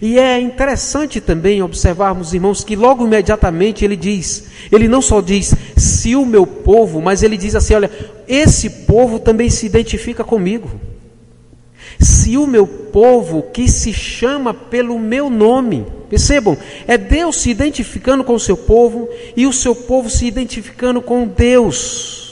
E 0.00 0.18
é 0.18 0.38
interessante 0.40 1.20
também 1.20 1.62
observarmos, 1.62 2.34
irmãos, 2.34 2.64
que 2.64 2.76
logo 2.76 3.04
imediatamente 3.06 3.84
ele 3.84 3.96
diz, 3.96 4.46
ele 4.70 4.88
não 4.88 5.00
só 5.00 5.20
diz 5.20 5.54
se 5.76 6.14
o 6.16 6.26
meu 6.26 6.46
povo, 6.46 7.00
mas 7.00 7.22
ele 7.22 7.36
diz 7.36 7.54
assim: 7.54 7.74
olha, 7.74 7.90
esse 8.26 8.70
povo 8.70 9.18
também 9.18 9.50
se 9.50 9.66
identifica 9.66 10.24
comigo. 10.24 10.70
Se 11.98 12.36
o 12.36 12.46
meu 12.46 12.66
povo 12.66 13.42
que 13.52 13.68
se 13.68 13.92
chama 13.92 14.54
pelo 14.54 14.98
meu 14.98 15.28
nome, 15.28 15.84
percebam, 16.08 16.56
é 16.86 16.96
Deus 16.96 17.40
se 17.40 17.50
identificando 17.50 18.22
com 18.22 18.34
o 18.34 18.40
seu 18.40 18.56
povo 18.56 19.08
e 19.36 19.46
o 19.46 19.52
seu 19.52 19.74
povo 19.74 20.08
se 20.08 20.26
identificando 20.26 21.00
com 21.02 21.26
Deus. 21.26 22.27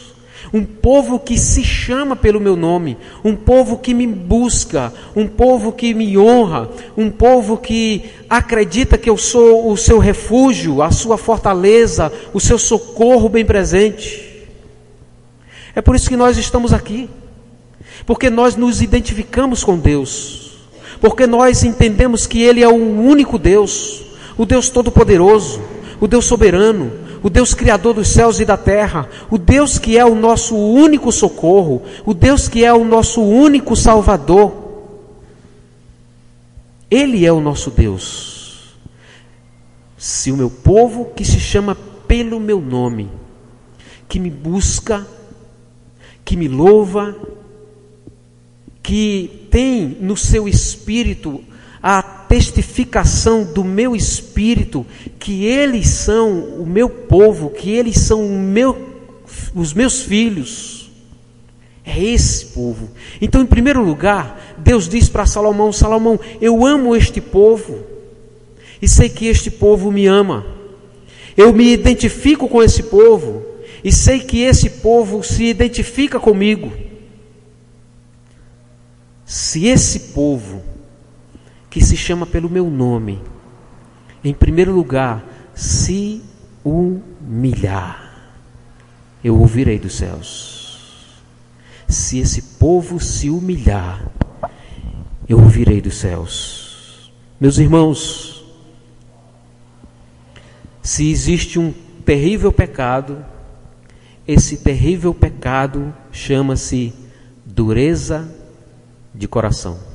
Um 0.52 0.64
povo 0.64 1.18
que 1.18 1.38
se 1.38 1.64
chama 1.64 2.14
pelo 2.14 2.40
meu 2.40 2.56
nome, 2.56 2.96
um 3.24 3.34
povo 3.34 3.78
que 3.78 3.92
me 3.92 4.06
busca, 4.06 4.92
um 5.14 5.26
povo 5.26 5.72
que 5.72 5.92
me 5.92 6.16
honra, 6.16 6.70
um 6.96 7.10
povo 7.10 7.56
que 7.56 8.04
acredita 8.30 8.96
que 8.96 9.10
eu 9.10 9.16
sou 9.16 9.70
o 9.70 9.76
seu 9.76 9.98
refúgio, 9.98 10.82
a 10.82 10.90
sua 10.90 11.18
fortaleza, 11.18 12.12
o 12.32 12.40
seu 12.40 12.58
socorro 12.58 13.28
bem 13.28 13.44
presente. 13.44 14.46
É 15.74 15.82
por 15.82 15.96
isso 15.96 16.08
que 16.08 16.16
nós 16.16 16.36
estamos 16.38 16.72
aqui 16.72 17.08
porque 18.06 18.30
nós 18.30 18.56
nos 18.56 18.80
identificamos 18.80 19.64
com 19.64 19.76
Deus, 19.76 20.58
porque 21.00 21.26
nós 21.26 21.64
entendemos 21.64 22.26
que 22.26 22.42
Ele 22.42 22.62
é 22.62 22.68
o 22.68 22.74
único 22.74 23.38
Deus, 23.38 24.04
o 24.38 24.46
Deus 24.46 24.70
Todo-Poderoso, 24.70 25.60
o 26.00 26.06
Deus 26.06 26.24
soberano, 26.24 26.92
o 27.26 27.28
Deus 27.28 27.54
Criador 27.54 27.92
dos 27.92 28.06
céus 28.06 28.38
e 28.38 28.44
da 28.44 28.56
terra, 28.56 29.08
o 29.28 29.36
Deus 29.36 29.80
que 29.80 29.98
é 29.98 30.04
o 30.04 30.14
nosso 30.14 30.54
único 30.56 31.10
socorro, 31.10 31.82
o 32.04 32.14
Deus 32.14 32.46
que 32.46 32.64
é 32.64 32.72
o 32.72 32.84
nosso 32.84 33.20
único 33.20 33.74
Salvador. 33.74 34.54
Ele 36.88 37.26
é 37.26 37.32
o 37.32 37.40
nosso 37.40 37.68
Deus. 37.72 38.76
Se 39.98 40.30
o 40.30 40.36
meu 40.36 40.48
povo 40.48 41.06
que 41.16 41.24
se 41.24 41.40
chama 41.40 41.76
pelo 42.06 42.38
meu 42.38 42.60
nome, 42.60 43.10
que 44.08 44.20
me 44.20 44.30
busca, 44.30 45.04
que 46.24 46.36
me 46.36 46.46
louva 46.46 47.12
que 48.84 49.48
tem 49.50 49.96
no 50.00 50.16
seu 50.16 50.46
espírito 50.46 51.42
a 51.82 52.00
testificação 52.28 53.44
do 53.44 53.64
meu 53.64 53.94
espírito 53.94 54.86
que 55.18 55.44
eles 55.44 55.88
são 55.88 56.60
o 56.60 56.66
meu 56.66 56.88
povo, 56.88 57.50
que 57.50 57.70
eles 57.70 57.98
são 57.98 58.28
meu, 58.28 58.76
os 59.54 59.72
meus 59.72 60.02
filhos. 60.02 60.90
É 61.84 62.02
esse 62.02 62.46
povo. 62.46 62.90
Então, 63.20 63.40
em 63.42 63.46
primeiro 63.46 63.82
lugar, 63.82 64.56
Deus 64.58 64.88
diz 64.88 65.08
para 65.08 65.26
Salomão: 65.26 65.72
Salomão, 65.72 66.18
eu 66.40 66.66
amo 66.66 66.96
este 66.96 67.20
povo 67.20 67.84
e 68.82 68.88
sei 68.88 69.08
que 69.08 69.26
este 69.26 69.50
povo 69.50 69.92
me 69.92 70.06
ama. 70.06 70.44
Eu 71.36 71.52
me 71.52 71.72
identifico 71.72 72.48
com 72.48 72.62
esse 72.62 72.84
povo 72.84 73.44
e 73.84 73.92
sei 73.92 74.20
que 74.20 74.40
esse 74.40 74.70
povo 74.70 75.22
se 75.22 75.44
identifica 75.44 76.18
comigo 76.18 76.72
se 79.26 79.66
esse 79.66 79.98
povo, 80.14 80.62
que 81.76 81.84
se 81.84 81.94
chama 81.94 82.24
pelo 82.24 82.48
meu 82.48 82.70
nome, 82.70 83.20
em 84.24 84.32
primeiro 84.32 84.72
lugar, 84.72 85.22
se 85.54 86.22
humilhar, 86.64 88.32
eu 89.22 89.38
ouvirei 89.38 89.78
dos 89.78 89.94
céus. 89.94 91.20
Se 91.86 92.18
esse 92.18 92.40
povo 92.58 92.98
se 92.98 93.28
humilhar, 93.28 94.10
eu 95.28 95.38
ouvirei 95.38 95.82
dos 95.82 95.96
céus. 95.96 97.12
Meus 97.38 97.58
irmãos, 97.58 98.42
se 100.82 101.10
existe 101.10 101.58
um 101.58 101.74
terrível 102.06 102.50
pecado, 102.50 103.22
esse 104.26 104.56
terrível 104.56 105.12
pecado 105.12 105.94
chama-se 106.10 106.94
dureza 107.44 108.34
de 109.14 109.28
coração. 109.28 109.85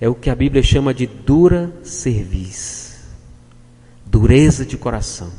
É 0.00 0.08
o 0.08 0.14
que 0.14 0.30
a 0.30 0.34
Bíblia 0.34 0.62
chama 0.62 0.94
de 0.94 1.06
dura 1.06 1.72
cerviz, 1.82 3.04
dureza 4.06 4.64
de 4.64 4.76
coração. 4.76 5.32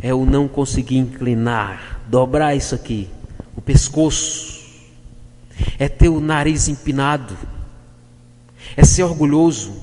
É 0.00 0.12
o 0.12 0.24
não 0.24 0.48
conseguir 0.48 0.96
inclinar, 0.96 2.00
dobrar 2.08 2.54
isso 2.54 2.74
aqui, 2.74 3.08
o 3.56 3.60
pescoço. 3.60 4.58
É 5.78 5.88
ter 5.88 6.08
o 6.08 6.20
nariz 6.20 6.68
empinado. 6.68 7.36
É 8.76 8.84
ser 8.84 9.02
orgulhoso. 9.02 9.74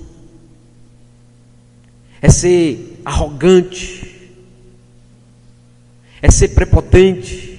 É 2.21 2.29
ser 2.29 3.01
arrogante. 3.03 4.31
É 6.21 6.31
ser 6.31 6.49
prepotente 6.49 7.54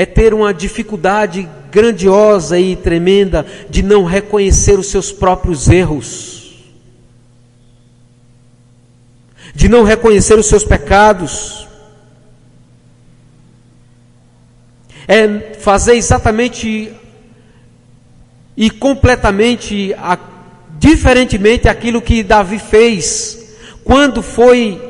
é 0.00 0.06
ter 0.06 0.32
uma 0.32 0.54
dificuldade 0.54 1.46
grandiosa 1.70 2.58
e 2.58 2.74
tremenda 2.74 3.44
de 3.68 3.82
não 3.82 4.02
reconhecer 4.02 4.78
os 4.78 4.86
seus 4.86 5.12
próprios 5.12 5.68
erros, 5.68 6.58
de 9.54 9.68
não 9.68 9.84
reconhecer 9.84 10.38
os 10.38 10.46
seus 10.46 10.64
pecados, 10.64 11.68
é 15.06 15.52
fazer 15.60 15.96
exatamente 15.96 16.94
e 18.56 18.70
completamente 18.70 19.92
a, 19.98 20.18
diferentemente 20.78 21.68
aquilo 21.68 22.00
que 22.00 22.22
Davi 22.22 22.58
fez 22.58 23.54
quando 23.84 24.22
foi 24.22 24.80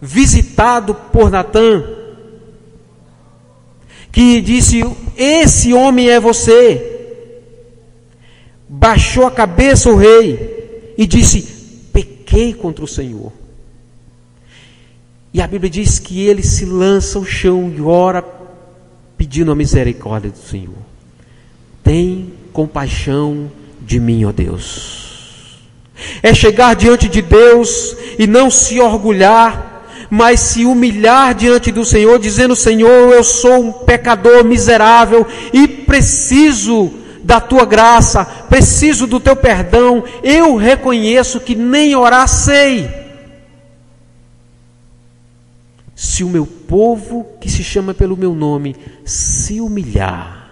visitado 0.00 0.94
por 0.94 1.30
Natã 1.30 1.93
que 4.14 4.40
disse: 4.40 4.80
Esse 5.16 5.74
homem 5.74 6.08
é 6.08 6.20
você. 6.20 6.92
Baixou 8.68 9.26
a 9.26 9.30
cabeça 9.30 9.90
o 9.90 9.96
rei 9.96 10.94
e 10.96 11.04
disse: 11.06 11.42
Pequei 11.92 12.54
contra 12.54 12.84
o 12.84 12.88
Senhor. 12.88 13.32
E 15.32 15.42
a 15.42 15.48
Bíblia 15.48 15.68
diz 15.68 15.98
que 15.98 16.24
ele 16.24 16.44
se 16.44 16.64
lança 16.64 17.18
ao 17.18 17.24
chão 17.24 17.72
e 17.76 17.80
ora 17.80 18.24
pedindo 19.18 19.50
a 19.50 19.54
misericórdia 19.56 20.30
do 20.30 20.38
Senhor. 20.38 20.78
Tem 21.82 22.32
compaixão 22.52 23.50
de 23.82 23.98
mim, 23.98 24.24
ó 24.24 24.30
Deus. 24.30 25.58
é 26.22 26.32
chegar 26.32 26.74
diante 26.74 27.08
de 27.08 27.20
Deus 27.20 27.96
e 28.16 28.28
não 28.28 28.48
se 28.48 28.78
orgulhar, 28.78 29.73
mas 30.10 30.40
se 30.40 30.64
humilhar 30.64 31.34
diante 31.34 31.70
do 31.70 31.84
Senhor, 31.84 32.18
dizendo: 32.18 32.54
Senhor, 32.54 33.12
eu 33.12 33.24
sou 33.24 33.60
um 33.64 33.72
pecador 33.72 34.44
miserável 34.44 35.26
e 35.52 35.66
preciso 35.66 36.92
da 37.22 37.40
tua 37.40 37.64
graça, 37.64 38.24
preciso 38.24 39.06
do 39.06 39.18
teu 39.18 39.34
perdão. 39.34 40.04
Eu 40.22 40.56
reconheço 40.56 41.40
que 41.40 41.54
nem 41.54 41.94
orar 41.94 42.28
sei. 42.28 42.88
Se 45.94 46.24
o 46.24 46.28
meu 46.28 46.44
povo, 46.46 47.26
que 47.40 47.50
se 47.50 47.62
chama 47.62 47.94
pelo 47.94 48.16
meu 48.16 48.34
nome, 48.34 48.76
se 49.04 49.60
humilhar. 49.60 50.50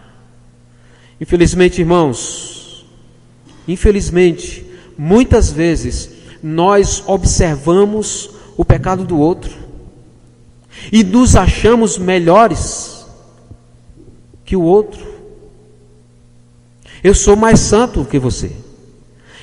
Infelizmente, 1.21 1.81
irmãos, 1.81 2.87
infelizmente, 3.67 4.73
Muitas 4.97 5.51
vezes 5.51 6.11
nós 6.43 7.03
observamos 7.07 8.31
o 8.57 8.65
pecado 8.65 9.05
do 9.05 9.19
outro 9.19 9.53
e 10.91 11.05
nos 11.05 11.37
achamos 11.37 11.99
melhores 11.99 13.07
que 14.45 14.57
o 14.57 14.63
outro. 14.63 15.13
Eu 17.03 17.15
sou 17.15 17.37
mais 17.37 17.61
santo 17.61 18.03
do 18.03 18.09
que 18.09 18.19
você. 18.19 18.53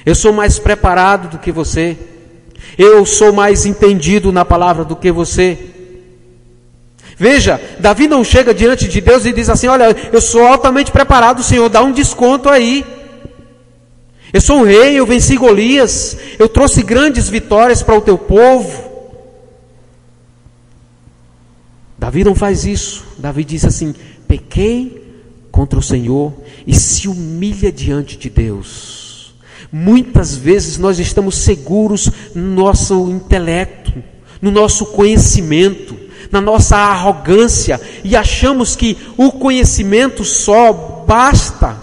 Eu 0.06 0.16
sou 0.16 0.32
mais 0.32 0.58
preparado 0.58 1.30
do 1.30 1.38
que 1.38 1.51
você. 1.51 1.98
Eu 2.78 3.06
sou 3.06 3.34
mais 3.34 3.66
entendido 3.66 4.32
na 4.32 4.46
palavra 4.46 4.86
do 4.86 4.96
que 4.96 5.12
você. 5.12 5.58
Veja, 7.18 7.60
Davi 7.80 8.08
não 8.08 8.24
chega 8.24 8.54
diante 8.54 8.88
de 8.88 9.01
Deus 9.01 9.25
e 9.25 9.34
diz 9.34 9.50
assim: 9.50 9.68
Olha, 9.68 9.96
eu 10.12 10.22
sou 10.22 10.46
altamente 10.46 10.92
preparado, 10.92 11.44
Senhor, 11.44 11.68
dá 11.68 11.84
um 11.84 11.92
desconto 11.92 12.48
aí. 12.48 12.86
Eu 14.32 14.39
sou 14.39 14.60
um 14.60 14.63
rei, 14.63 14.96
eu 14.96 15.06
venci 15.06 15.36
Golias, 15.36 16.16
eu 16.38 16.48
trouxe 16.48 16.84
grandes 16.84 17.28
vitórias 17.28 17.82
para 17.84 17.98
o 17.98 18.01
teu 18.01 18.18
povo. 18.18 18.88
Davi 22.00 22.24
não 22.24 22.34
faz 22.34 22.65
isso. 22.65 23.03
Davi 23.18 23.44
diz 23.44 23.65
assim: 23.65 23.94
pequei 24.27 25.03
contra 25.51 25.77
o 25.77 25.84
Senhor 25.84 26.34
e 26.65 26.74
se 26.74 27.08
humilha 27.08 27.72
diante 27.72 28.18
de 28.18 28.29
Deus. 28.29 29.34
Muitas 29.72 30.36
vezes 30.36 30.77
nós 30.77 30.98
estamos 30.98 31.36
seguros 31.36 32.10
no 32.34 32.56
nosso 32.56 33.10
intelecto, 33.10 33.94
no 34.41 34.50
nosso 34.50 34.88
conhecimento, 34.88 35.96
na 36.32 36.39
nossa 36.39 36.77
arrogância 36.77 37.79
e 38.03 38.15
achamos 38.15 38.75
que 38.75 38.98
o 39.18 39.32
conhecimento 39.32 40.24
só 40.24 41.03
basta 41.06 41.77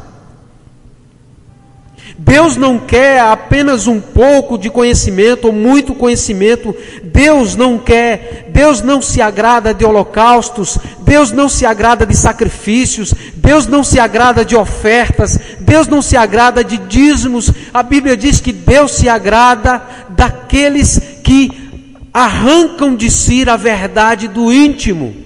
Deus 2.27 2.57
não 2.57 2.77
quer 2.77 3.21
apenas 3.21 3.87
um 3.87 4.01
pouco 4.01 4.59
de 4.59 4.69
conhecimento 4.69 5.47
ou 5.47 5.53
muito 5.53 5.95
conhecimento. 5.95 6.75
Deus 7.05 7.55
não 7.55 7.79
quer, 7.79 8.51
Deus 8.53 8.83
não 8.83 9.01
se 9.01 9.23
agrada 9.23 9.73
de 9.73 9.85
holocaustos, 9.85 10.77
Deus 11.03 11.31
não 11.31 11.49
se 11.49 11.65
agrada 11.65 12.05
de 12.05 12.17
sacrifícios, 12.17 13.15
Deus 13.37 13.69
não 13.69 13.85
se 13.85 14.01
agrada 14.01 14.45
de 14.45 14.57
ofertas, 14.57 15.39
Deus 15.61 15.87
não 15.87 16.03
se 16.03 16.17
agrada 16.17 16.65
de 16.65 16.79
dízimos. 16.79 17.53
A 17.73 17.85
Bíblia 17.85 18.17
diz 18.17 18.41
que 18.41 18.53
Deus 18.53 18.97
se 18.97 19.09
agrada 19.09 19.81
daqueles 20.09 21.01
que 21.23 21.49
arrancam 22.13 22.97
de 22.97 23.09
si 23.09 23.49
a 23.49 23.57
verdade 23.57 24.27
do 24.27 24.53
íntimo 24.53 25.26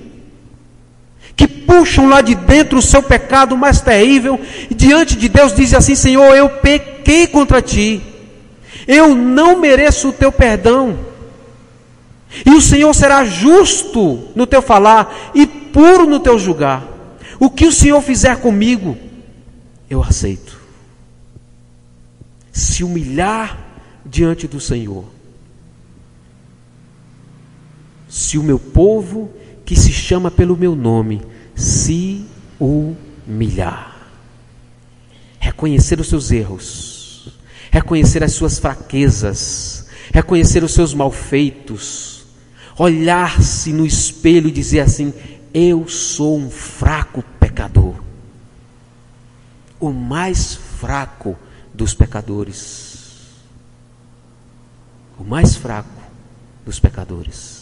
que 1.41 1.49
puxam 1.49 2.07
lá 2.07 2.21
de 2.21 2.35
dentro 2.35 2.79
o 2.79 2.83
seu 2.83 3.03
pecado 3.03 3.57
mais 3.57 3.81
terrível, 3.81 4.39
e 4.69 4.75
diante 4.75 5.17
de 5.17 5.27
Deus 5.27 5.55
dizem 5.55 5.79
assim: 5.79 5.95
Senhor, 5.95 6.37
eu 6.37 6.51
pequei 6.51 7.27
contra 7.27 7.63
ti, 7.63 8.03
eu 8.87 9.15
não 9.15 9.59
mereço 9.59 10.11
o 10.11 10.13
teu 10.13 10.31
perdão, 10.31 10.99
e 12.45 12.51
o 12.51 12.61
Senhor 12.61 12.93
será 12.93 13.25
justo 13.25 14.29
no 14.35 14.47
teu 14.47 14.61
falar 14.61 15.33
e 15.35 15.47
puro 15.47 16.07
no 16.07 16.21
teu 16.21 16.39
julgar. 16.39 16.87
O 17.39 17.49
que 17.49 17.67
o 17.67 17.73
Senhor 17.73 18.03
fizer 18.03 18.37
comigo, 18.37 18.99
eu 19.89 20.03
aceito. 20.03 20.61
Se 22.53 22.85
humilhar 22.85 23.59
diante 24.05 24.47
do 24.47 24.61
Senhor. 24.61 25.07
Se 28.11 28.37
o 28.37 28.43
meu 28.43 28.59
povo 28.59 29.31
que 29.65 29.75
se 29.75 29.91
chama 29.91 30.31
pelo 30.31 30.55
meu 30.55 30.77
nome 30.77 31.30
se 31.61 32.25
humilhar, 32.59 33.95
reconhecer 35.39 36.01
os 36.01 36.09
seus 36.09 36.31
erros, 36.31 37.29
reconhecer 37.71 38.25
as 38.25 38.33
suas 38.33 38.59
fraquezas, 38.59 39.87
reconhecer 40.13 40.65
os 40.65 40.73
seus 40.73 40.95
malfeitos, 40.95 42.25
olhar-se 42.79 43.75
no 43.75 43.85
espelho 43.85 44.49
e 44.49 44.53
dizer 44.53 44.81
assim: 44.81 45.13
Eu 45.53 45.87
sou 45.87 46.39
um 46.39 46.51
fraco 46.51 47.23
pecador, 47.39 48.03
o 49.79 49.91
mais 49.91 50.55
fraco 50.55 51.37
dos 51.75 51.93
pecadores, 51.93 53.37
o 55.19 55.25
mais 55.25 55.57
fraco 55.57 56.01
dos 56.65 56.81
pecadores. 56.81 57.60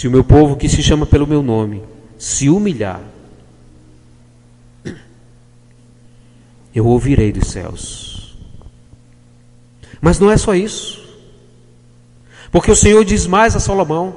Se 0.00 0.08
o 0.08 0.10
meu 0.10 0.24
povo 0.24 0.56
que 0.56 0.66
se 0.66 0.82
chama 0.82 1.04
pelo 1.04 1.26
meu 1.26 1.42
nome 1.42 1.82
se 2.16 2.48
humilhar, 2.48 3.02
eu 6.74 6.86
ouvirei 6.86 7.30
dos 7.30 7.48
céus. 7.48 8.34
Mas 10.00 10.18
não 10.18 10.30
é 10.30 10.38
só 10.38 10.54
isso. 10.54 11.06
Porque 12.50 12.70
o 12.70 12.74
Senhor 12.74 13.04
diz 13.04 13.26
mais 13.26 13.54
a 13.54 13.60
Salomão. 13.60 14.16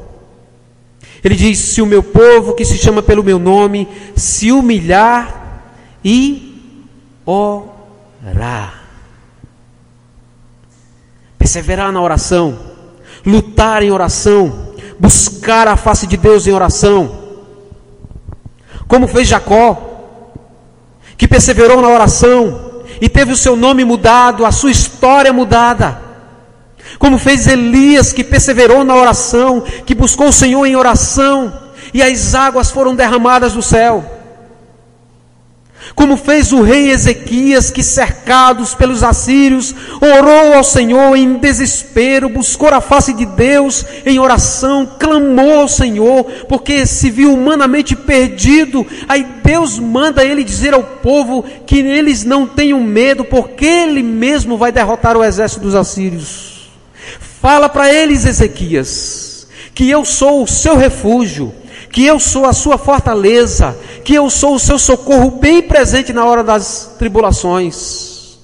Ele 1.22 1.36
diz: 1.36 1.60
Se 1.60 1.82
o 1.82 1.86
meu 1.86 2.02
povo 2.02 2.54
que 2.54 2.64
se 2.64 2.78
chama 2.78 3.04
pelo 3.04 3.22
meu 3.22 3.38
nome 3.38 3.86
se 4.16 4.54
humilhar 4.54 5.66
e 6.02 6.80
orar, 7.26 8.86
perseverar 11.38 11.92
na 11.92 12.02
oração, 12.02 12.58
lutar 13.26 13.84
em 13.84 13.92
oração, 13.92 14.73
buscar 15.04 15.68
a 15.68 15.76
face 15.76 16.08
de 16.08 16.16
Deus 16.16 16.48
em 16.48 16.54
oração, 16.54 17.12
como 18.88 19.06
fez 19.06 19.28
Jacó, 19.28 20.32
que 21.18 21.28
perseverou 21.28 21.82
na 21.82 21.90
oração 21.90 22.84
e 23.02 23.10
teve 23.10 23.34
o 23.34 23.36
seu 23.36 23.58
nome 23.58 23.84
mudado, 23.84 24.46
a 24.46 24.52
sua 24.52 24.72
história 24.72 25.34
mudada. 25.34 26.02
Como 26.98 27.18
fez 27.18 27.48
Elias, 27.48 28.14
que 28.14 28.24
perseverou 28.24 28.86
na 28.86 28.96
oração, 28.96 29.62
que 29.86 29.94
buscou 29.94 30.28
o 30.30 30.34
Senhor 30.34 30.66
em 30.66 30.78
oração, 30.78 31.52
e 31.94 32.02
as 32.02 32.34
águas 32.34 32.72
foram 32.72 32.96
derramadas 32.96 33.52
do 33.52 33.62
céu 33.62 34.13
como 35.96 36.18
fez 36.18 36.52
o 36.52 36.62
rei 36.62 36.92
Ezequias, 36.92 37.70
que 37.70 37.84
cercados 37.84 38.74
pelos 38.74 39.04
assírios, 39.04 39.76
orou 40.02 40.54
ao 40.54 40.64
Senhor 40.64 41.16
em 41.16 41.36
desespero, 41.36 42.30
buscou 42.30 42.70
a 42.70 42.82
face 42.82 43.14
de 43.14 43.26
Deus 43.26 43.86
em 44.06 44.20
oração, 44.20 44.90
clamou 45.00 45.62
ao 45.62 45.68
Senhor, 45.68 46.24
porque 46.48 46.86
se 46.86 47.10
viu 47.10 47.34
humanamente 47.34 47.96
perdido. 47.96 48.86
Aí 49.08 49.26
Deus 49.44 49.78
manda 49.78 50.24
ele 50.24 50.44
dizer 50.44 50.74
ao 50.74 50.84
povo 50.84 51.44
que 51.66 51.80
eles 51.80 52.24
não 52.24 52.48
tenham 52.48 52.82
medo, 52.82 53.24
porque 53.24 53.66
ele 53.66 54.02
mesmo 54.02 54.58
vai 54.58 54.72
derrotar 54.72 55.16
o 55.16 55.24
exército 55.24 55.62
dos 55.62 55.76
assírios. 55.76 56.72
Fala 57.42 57.68
para 57.68 57.94
eles, 57.94 58.26
Ezequias, 58.26 59.48
que 59.76 59.90
eu 59.90 60.06
sou 60.06 60.44
o 60.44 60.48
seu 60.48 60.78
refúgio 60.78 61.54
que 61.94 62.04
eu 62.04 62.20
sou 62.20 62.46
a 62.46 62.54
sua 62.54 62.76
fortaleza, 62.76 63.78
que 64.04 64.16
eu 64.16 64.28
sou 64.28 64.56
o 64.56 64.60
seu 64.60 64.80
socorro 64.80 65.30
bem 65.30 65.62
presente 65.62 66.12
na 66.12 66.26
hora 66.26 66.44
das 66.44 66.96
tribulações. 66.98 68.40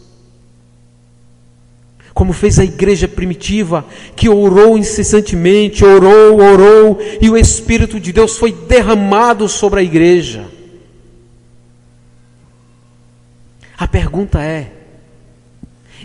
Como 2.13 2.31
fez 2.31 2.59
a 2.59 2.63
igreja 2.63 3.07
primitiva, 3.07 3.83
que 4.15 4.29
orou 4.29 4.77
incessantemente, 4.77 5.83
orou, 5.83 6.39
orou, 6.39 6.99
e 7.19 7.27
o 7.27 7.35
Espírito 7.35 7.99
de 7.99 8.13
Deus 8.13 8.37
foi 8.37 8.51
derramado 8.51 9.49
sobre 9.49 9.79
a 9.79 9.83
igreja. 9.83 10.45
A 13.75 13.87
pergunta 13.87 14.43
é: 14.43 14.71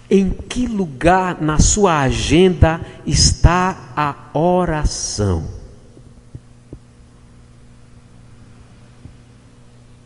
em 0.08 0.30
que 0.30 0.66
lugar 0.66 1.42
na 1.42 1.58
sua 1.58 2.00
agenda 2.00 2.80
está 3.04 3.92
a 3.94 4.30
oração? 4.32 5.63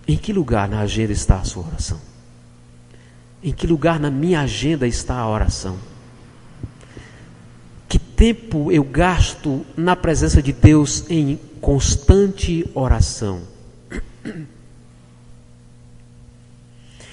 Em 0.08 0.16
que 0.16 0.32
lugar 0.32 0.66
na 0.66 0.80
agenda 0.80 1.12
está 1.12 1.38
a 1.38 1.44
sua 1.44 1.66
oração? 1.66 2.00
Em 3.44 3.52
que 3.52 3.66
lugar 3.66 4.00
na 4.00 4.10
minha 4.10 4.40
agenda 4.40 4.86
está 4.86 5.18
a 5.18 5.28
oração? 5.28 5.76
Que 7.86 7.98
tempo 7.98 8.72
eu 8.72 8.82
gasto 8.82 9.66
na 9.76 9.94
presença 9.94 10.42
de 10.42 10.50
Deus 10.50 11.04
em 11.10 11.38
constante 11.60 12.66
oração? 12.74 13.42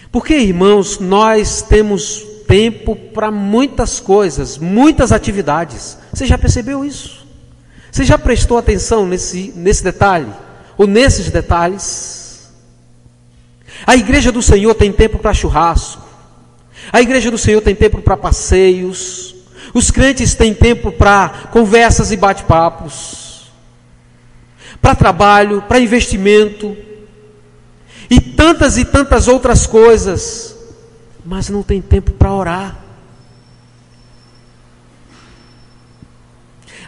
Porque, 0.10 0.34
irmãos, 0.38 0.97
nós 0.97 1.62
temos 1.62 2.25
tempo 2.47 2.95
para 2.95 3.29
muitas 3.29 3.99
coisas, 3.99 4.58
muitas 4.58 5.12
atividades. 5.12 5.97
Você 6.13 6.25
já 6.25 6.38
percebeu 6.38 6.86
isso? 6.86 7.27
Você 7.91 8.05
já 8.05 8.17
prestou 8.17 8.58
atenção 8.58 9.05
nesse, 9.05 9.51
nesse 9.53 9.84
detalhe? 9.84 10.31
Ou 10.77 10.88
nesses 10.88 11.29
detalhes? 11.29 12.25
A 13.86 13.96
igreja 13.96 14.32
do 14.32 14.42
Senhor 14.42 14.76
tem 14.76 14.92
tempo 14.92 15.18
para 15.18 15.34
churrasco. 15.34 16.04
A 16.92 17.02
igreja 17.02 17.32
do 17.32 17.38
Senhor 17.38 17.62
tem 17.62 17.74
tempo 17.74 18.02
para 18.02 18.16
passeios. 18.16 19.36
Os 19.74 19.90
crentes 19.90 20.36
têm 20.36 20.54
tempo 20.54 20.92
para 20.92 21.50
conversas 21.52 22.12
e 22.12 22.18
bate-papos. 22.18 23.52
Para 24.82 24.94
trabalho, 24.94 25.64
para 25.64 25.80
investimento. 25.80 26.78
E 28.10 28.22
tantas 28.22 28.78
e 28.78 28.86
tantas 28.86 29.28
outras 29.28 29.66
coisas 29.66 30.56
mas 31.26 31.50
não 31.50 31.64
tem 31.64 31.82
tempo 31.82 32.12
para 32.12 32.32
orar. 32.32 32.78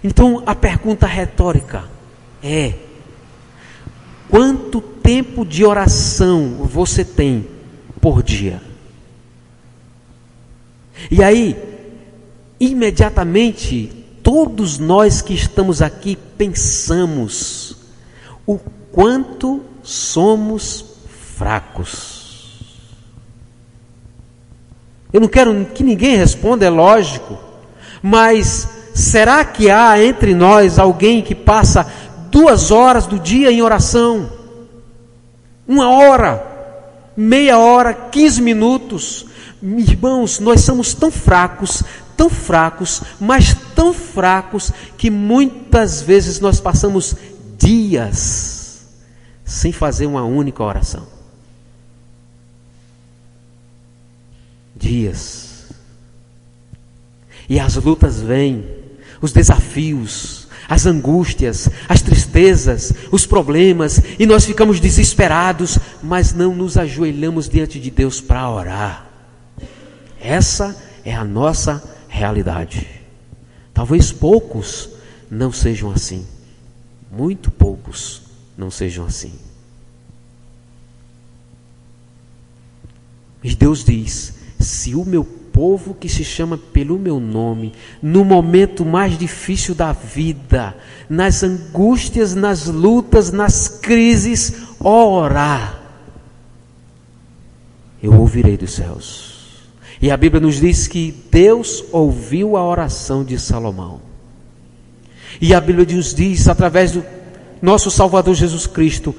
Então 0.04 0.44
a 0.46 0.54
pergunta 0.54 1.08
retórica 1.08 1.86
é: 2.44 2.76
quanto 4.30 4.82
tempo 4.82 5.46
de 5.46 5.64
oração 5.66 6.62
você 6.64 7.04
tem 7.04 7.48
por 8.02 8.22
dia? 8.22 8.62
E 11.10 11.24
aí, 11.24 11.56
imediatamente, 12.60 14.06
todos 14.24 14.78
nós 14.78 15.22
que 15.22 15.34
estamos 15.34 15.82
aqui 15.82 16.18
pensamos 16.38 17.78
o 18.46 18.58
quanto 18.92 19.62
somos 19.84 20.86
fracos. 21.36 22.18
Eu 25.14 25.22
não 25.22 25.28
quero 25.28 25.66
que 25.74 25.84
ninguém 25.84 26.18
responda, 26.18 26.66
é 26.66 26.70
lógico. 26.70 27.38
Mas 28.02 28.68
será 28.94 29.46
que 29.46 29.70
há 29.70 30.04
entre 30.04 30.34
nós 30.34 30.78
alguém 30.78 31.22
que 31.22 31.36
passa 31.36 31.88
duas 32.30 32.72
horas 32.72 33.06
do 33.06 33.20
dia 33.20 33.52
em 33.52 33.62
oração? 33.62 34.32
Uma 35.68 35.90
hora, 35.90 36.46
meia 37.16 37.58
hora, 37.58 37.94
quinze 37.94 38.42
minutos? 38.42 39.26
Irmãos, 39.62 40.40
nós 40.40 40.62
somos 40.62 40.94
tão 40.94 41.12
fracos, 41.12 41.84
tão 42.16 42.30
fracos, 42.30 43.02
mas 43.20 43.56
tão 43.76 43.94
fracos 43.94 44.72
que 44.98 45.10
muitas 45.10 46.02
vezes 46.02 46.40
nós 46.40 46.60
passamos 46.60 47.16
dias 47.58 48.86
sem 49.44 49.72
fazer 49.72 50.06
uma 50.06 50.24
única 50.24 50.64
oração. 50.64 51.18
dias. 54.78 55.68
E 57.50 57.60
as 57.60 57.76
lutas 57.76 58.22
vêm, 58.22 58.66
os 59.22 59.32
desafios, 59.32 60.37
as 60.68 60.86
angústias, 60.86 61.70
as 61.88 62.02
tristezas, 62.02 62.94
os 63.12 63.26
problemas, 63.26 64.02
e 64.20 64.26
nós 64.26 64.46
ficamos 64.46 64.80
desesperados, 64.80 65.78
mas 66.04 66.34
não 66.34 66.54
nos 66.54 66.78
ajoelhamos 66.78 67.48
diante 67.48 67.80
de 67.80 67.90
Deus 67.90 68.20
para 68.20 68.50
orar. 68.50 69.08
Essa 70.20 70.76
é 71.06 71.16
a 71.16 71.24
nossa 71.24 71.82
realidade. 72.08 72.88
Talvez 73.74 74.12
poucos 74.12 74.90
não 75.30 75.52
sejam 75.52 75.92
assim, 75.92 76.26
muito 77.12 77.50
poucos 77.52 78.24
não 78.58 78.72
sejam 78.72 79.06
assim. 79.06 79.34
Mas 83.44 83.56
Deus 83.56 83.86
diz: 83.86 84.34
se 84.60 84.96
o 84.96 85.06
meu 85.06 85.24
povo 85.58 85.96
que 85.96 86.08
se 86.08 86.24
chama 86.24 86.56
pelo 86.56 87.00
meu 87.00 87.20
nome, 87.20 87.74
no 88.00 88.24
momento 88.24 88.86
mais 88.86 89.18
difícil 89.18 89.74
da 89.74 89.92
vida, 89.92 90.78
nas 91.10 91.42
angústias, 91.42 92.36
nas 92.36 92.68
lutas, 92.68 93.32
nas 93.32 93.68
crises, 93.68 94.54
orar, 94.80 95.82
eu 98.04 98.14
ouvirei 98.14 98.56
dos 98.56 98.76
céus. 98.76 99.36
E 100.00 100.12
a 100.12 100.16
Bíblia 100.16 100.40
nos 100.40 100.60
diz 100.60 100.88
que 100.88 101.12
Deus 101.32 101.84
ouviu 101.92 102.56
a 102.56 102.64
oração 102.64 103.24
de 103.24 103.40
Salomão. 103.40 104.00
E 105.42 105.56
a 105.56 105.60
Bíblia 105.60 105.96
nos 105.96 106.14
diz, 106.14 106.48
através 106.48 106.92
do 106.92 107.04
nosso 107.60 107.90
Salvador 107.90 108.36
Jesus 108.36 108.68
Cristo, 108.68 109.16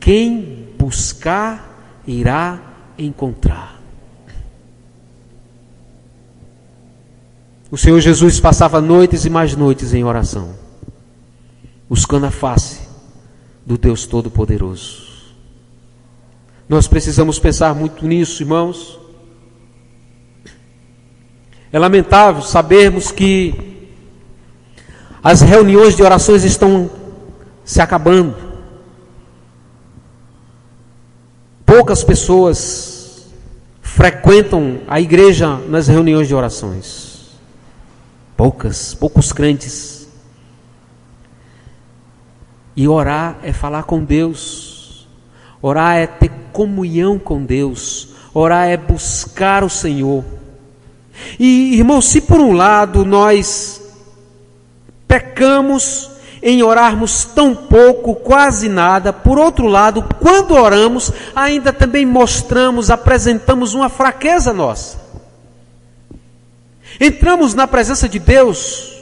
quem 0.00 0.68
buscar 0.78 2.02
irá 2.06 2.58
encontrar. 2.96 3.71
O 7.72 7.78
Senhor 7.78 7.98
Jesus 8.00 8.38
passava 8.38 8.82
noites 8.82 9.24
e 9.24 9.30
mais 9.30 9.56
noites 9.56 9.94
em 9.94 10.04
oração, 10.04 10.50
buscando 11.88 12.26
a 12.26 12.30
face 12.30 12.80
do 13.64 13.78
Deus 13.78 14.04
Todo-Poderoso. 14.04 15.04
Nós 16.68 16.86
precisamos 16.86 17.38
pensar 17.38 17.74
muito 17.74 18.06
nisso, 18.06 18.42
irmãos. 18.42 19.00
É 21.72 21.78
lamentável 21.78 22.42
sabermos 22.42 23.10
que 23.10 23.88
as 25.24 25.40
reuniões 25.40 25.96
de 25.96 26.02
orações 26.02 26.44
estão 26.44 26.90
se 27.64 27.80
acabando. 27.80 28.36
Poucas 31.64 32.04
pessoas 32.04 33.32
frequentam 33.80 34.80
a 34.86 35.00
igreja 35.00 35.56
nas 35.56 35.88
reuniões 35.88 36.28
de 36.28 36.34
orações. 36.34 37.11
Poucas, 38.42 38.92
poucos 38.92 39.32
crentes. 39.32 40.08
E 42.74 42.88
orar 42.88 43.36
é 43.44 43.52
falar 43.52 43.84
com 43.84 44.02
Deus. 44.02 45.06
Orar 45.62 45.94
é 45.98 46.08
ter 46.08 46.28
comunhão 46.52 47.20
com 47.20 47.44
Deus. 47.44 48.08
Orar 48.34 48.66
é 48.66 48.76
buscar 48.76 49.62
o 49.62 49.70
Senhor. 49.70 50.24
E, 51.38 51.76
irmãos, 51.76 52.06
se 52.06 52.20
por 52.20 52.40
um 52.40 52.52
lado 52.52 53.04
nós 53.04 53.80
pecamos 55.06 56.10
em 56.42 56.64
orarmos 56.64 57.24
tão 57.24 57.54
pouco, 57.54 58.16
quase 58.16 58.68
nada, 58.68 59.12
por 59.12 59.38
outro 59.38 59.68
lado, 59.68 60.04
quando 60.18 60.56
oramos, 60.56 61.12
ainda 61.32 61.72
também 61.72 62.04
mostramos, 62.04 62.90
apresentamos 62.90 63.72
uma 63.72 63.88
fraqueza 63.88 64.52
nossa. 64.52 65.11
Entramos 67.00 67.54
na 67.54 67.66
presença 67.66 68.08
de 68.08 68.18
Deus 68.18 68.92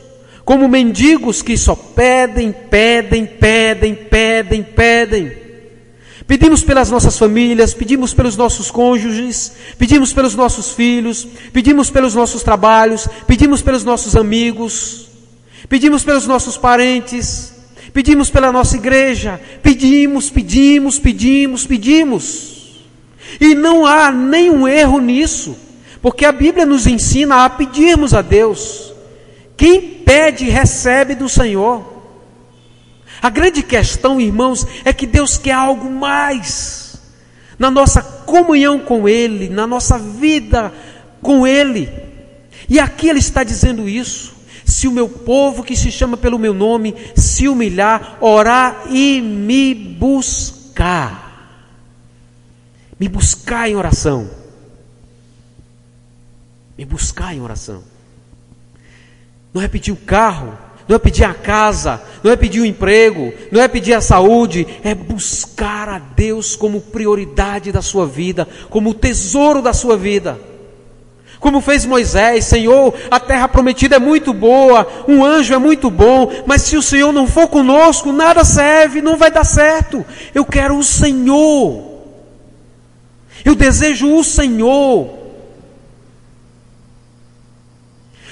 como 0.45 0.69
mendigos 0.69 1.43
que 1.43 1.57
só 1.57 1.77
pedem, 1.77 2.53
pedem, 2.53 3.25
pedem, 3.25 3.95
pedem, 3.95 4.63
pedem. 4.65 5.33
Pedimos 6.27 6.63
pelas 6.63 6.91
nossas 6.91 7.19
famílias, 7.19 7.75
pedimos 7.75 8.15
pelos 8.15 8.37
nossos 8.37 8.71
cônjuges, 8.71 9.53
pedimos 9.79 10.13
pelos 10.13 10.35
nossos 10.35 10.73
filhos, 10.73 11.27
pedimos 11.53 11.91
pelos 11.91 12.15
nossos 12.15 12.43
trabalhos, 12.43 13.09
pedimos 13.27 13.63
pelos 13.63 13.85
nossos 13.85 14.17
amigos, 14.17 15.09
pedimos 15.69 16.03
pelos 16.05 16.27
nossos 16.27 16.57
parentes, 16.57 17.53
pedimos 17.93 18.31
pela 18.31 18.53
nossa 18.53 18.77
igreja, 18.77 19.41
pedimos, 19.63 20.31
pedimos, 20.31 20.99
pedimos, 20.99 21.67
pedimos. 21.67 22.81
E 23.41 23.55
não 23.55 23.87
há 23.87 24.11
nenhum 24.11 24.67
erro 24.67 25.01
nisso. 25.01 25.57
Porque 26.03 26.25
a 26.25 26.33
Bíblia 26.33 26.65
nos 26.65 26.87
ensina 26.87 27.45
a 27.45 27.51
pedirmos 27.51 28.15
a 28.15 28.23
Deus. 28.23 28.93
Quem 29.57 29.81
pede, 29.81 30.49
recebe 30.49 31.15
do 31.15 31.29
Senhor. 31.29 31.85
A 33.21 33.29
grande 33.29 33.63
questão, 33.63 34.21
irmãos, 34.21 34.67
é 34.85 34.93
que 34.93 35.07
Deus 35.07 35.37
quer 35.37 35.53
algo 35.53 35.91
mais 35.91 36.99
na 37.59 37.71
nossa 37.71 38.01
comunhão 38.01 38.79
com 38.79 39.07
Ele, 39.07 39.51
na 39.51 39.67
nossa 39.67 39.99
vida 39.99 40.73
com 41.21 41.47
Ele. 41.47 41.91
E 42.67 42.81
aqui 42.81 43.11
Ele 43.11 43.19
está 43.19 43.45
dizendo 43.45 43.87
isso. 43.87 44.35
Se 44.65 44.89
o 44.89 44.93
meu 44.93 45.09
povo 45.09 45.63
que 45.63 45.77
se 45.77 45.93
chama 45.93 46.17
pelo 46.17 46.39
meu 46.39 46.55
nome 46.55 46.95
se 47.15 47.47
humilhar, 47.47 48.17
orar 48.21 48.85
e 48.89 49.21
me 49.21 49.75
buscar, 49.75 51.29
me 52.99 53.09
buscar 53.09 53.69
em 53.69 53.77
oração 53.77 54.40
me 56.81 56.87
buscar 56.87 57.35
em 57.35 57.43
oração. 57.43 57.83
Não 59.53 59.61
é 59.61 59.69
pedir 59.69 59.93
o 59.93 59.97
carro, 59.97 60.57
não 60.89 60.97
é 60.97 60.99
pedir 60.99 61.25
a 61.25 61.35
casa, 61.35 62.01
não 62.25 62.33
é 62.33 62.37
pedir 62.37 62.61
o 62.61 62.65
emprego, 62.65 63.35
não 63.53 63.61
é 63.61 63.69
pedir 63.69 63.93
a 63.93 64.01
saúde, 64.01 64.67
é 64.83 64.95
buscar 64.95 65.91
a 65.91 65.99
Deus 65.99 66.57
como 66.57 66.81
prioridade 66.81 67.71
da 67.71 67.83
sua 67.83 68.07
vida, 68.07 68.49
como 68.71 68.95
tesouro 68.95 69.61
da 69.61 69.75
sua 69.75 69.95
vida. 69.95 70.41
Como 71.39 71.61
fez 71.61 71.85
Moisés, 71.85 72.47
Senhor, 72.47 72.95
a 73.11 73.21
terra 73.21 73.47
prometida 73.47 73.97
é 73.97 73.99
muito 73.99 74.33
boa, 74.33 74.89
um 75.07 75.23
anjo 75.23 75.53
é 75.53 75.59
muito 75.59 75.91
bom, 75.91 76.33
mas 76.47 76.63
se 76.63 76.79
o 76.79 76.83
Senhor 76.83 77.13
não 77.13 77.27
for 77.27 77.47
conosco, 77.49 78.11
nada 78.11 78.43
serve, 78.43 79.03
não 79.03 79.19
vai 79.19 79.31
dar 79.31 79.45
certo. 79.45 80.03
Eu 80.35 80.47
quero 80.47 80.79
o 80.79 80.85
Senhor. 80.85 81.91
Eu 83.45 83.55
desejo 83.55 84.15
o 84.17 84.25
Senhor. 84.25 85.20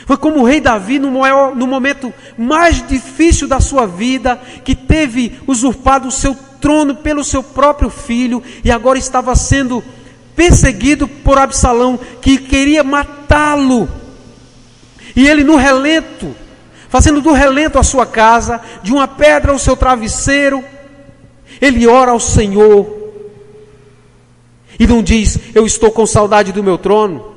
Foi 0.09 0.17
como 0.17 0.41
o 0.41 0.45
rei 0.45 0.59
Davi, 0.59 0.99
no, 0.99 1.11
maior, 1.11 1.55
no 1.55 1.67
momento 1.67 2.15
mais 2.35 2.83
difícil 2.89 3.47
da 3.47 3.61
sua 3.61 3.85
vida, 3.85 4.41
que 4.65 4.75
teve 4.75 5.39
usurpado 5.47 6.09
o 6.09 6.11
seu 6.11 6.35
trono 6.35 6.95
pelo 6.95 7.23
seu 7.23 7.43
próprio 7.43 7.91
filho 7.91 8.43
e 8.65 8.71
agora 8.71 8.99
estava 8.99 9.37
sendo 9.37 9.85
perseguido 10.35 11.07
por 11.07 11.37
Absalão, 11.37 12.01
que 12.23 12.39
queria 12.39 12.83
matá-lo. 12.83 13.87
E 15.15 15.29
ele, 15.29 15.45
no 15.45 15.57
relento, 15.57 16.35
fazendo 16.89 17.21
do 17.21 17.33
relento 17.33 17.79
a 17.79 17.83
sua 17.83 18.07
casa, 18.07 18.63
de 18.83 18.95
uma 18.95 19.07
pedra 19.07 19.53
o 19.53 19.59
seu 19.59 19.77
travesseiro, 19.77 20.65
ele 21.61 21.87
ora 21.87 22.13
ao 22.13 22.21
Senhor. 22.21 23.13
E 24.81 24.87
não 24.87 25.03
diz, 25.03 25.39
eu 25.55 25.67
estou 25.67 25.91
com 25.91 26.07
saudade 26.07 26.51
do 26.51 26.65
meu 26.65 26.79
trono. 26.79 27.37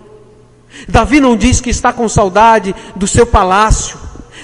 Davi 0.88 1.20
não 1.20 1.36
diz 1.36 1.60
que 1.60 1.70
está 1.70 1.92
com 1.92 2.08
saudade 2.08 2.74
do 2.96 3.08
seu 3.08 3.26
palácio. 3.26 3.98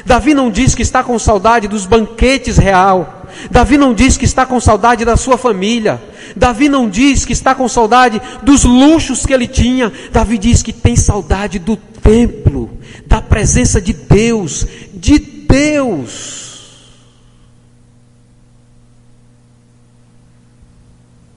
Davi 0.05 0.33
não 0.33 0.49
diz 0.49 0.75
que 0.75 0.81
está 0.81 1.03
com 1.03 1.17
saudade 1.17 1.67
dos 1.67 1.85
banquetes 1.85 2.57
real. 2.57 3.25
Davi 3.51 3.77
não 3.77 3.93
diz 3.93 4.17
que 4.17 4.25
está 4.25 4.45
com 4.45 4.59
saudade 4.59 5.05
da 5.05 5.17
sua 5.17 5.37
família. 5.37 6.01
Davi 6.35 6.69
não 6.69 6.89
diz 6.89 7.25
que 7.25 7.33
está 7.33 7.53
com 7.53 7.67
saudade 7.67 8.21
dos 8.43 8.63
luxos 8.63 9.25
que 9.25 9.33
ele 9.33 9.47
tinha. 9.47 9.91
Davi 10.11 10.37
diz 10.37 10.63
que 10.63 10.73
tem 10.73 10.95
saudade 10.95 11.59
do 11.59 11.75
templo, 11.75 12.77
da 13.05 13.21
presença 13.21 13.81
de 13.81 13.93
Deus, 13.93 14.65
de 14.93 15.19
Deus. 15.19 16.47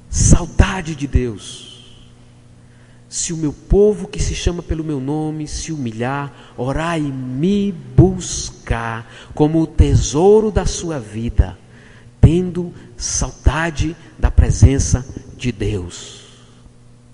Saudade 0.09 0.95
de 0.95 1.07
Deus. 1.07 1.70
Se 3.11 3.33
o 3.33 3.37
meu 3.37 3.53
povo 3.53 4.07
que 4.07 4.23
se 4.23 4.37
chama 4.37 4.63
pelo 4.63 4.85
meu 4.85 5.01
nome 5.01 5.49
se 5.49 5.73
humilhar, 5.73 6.33
orar 6.57 6.97
e 6.97 7.03
me 7.03 7.73
buscar 7.73 9.05
como 9.35 9.61
o 9.61 9.67
tesouro 9.67 10.53
da 10.53 10.65
sua 10.65 11.01
vida, 11.01 11.59
tendo 12.21 12.73
saudade 12.97 13.97
da 14.17 14.31
presença 14.31 15.05
de 15.37 15.51
Deus. 15.51 16.21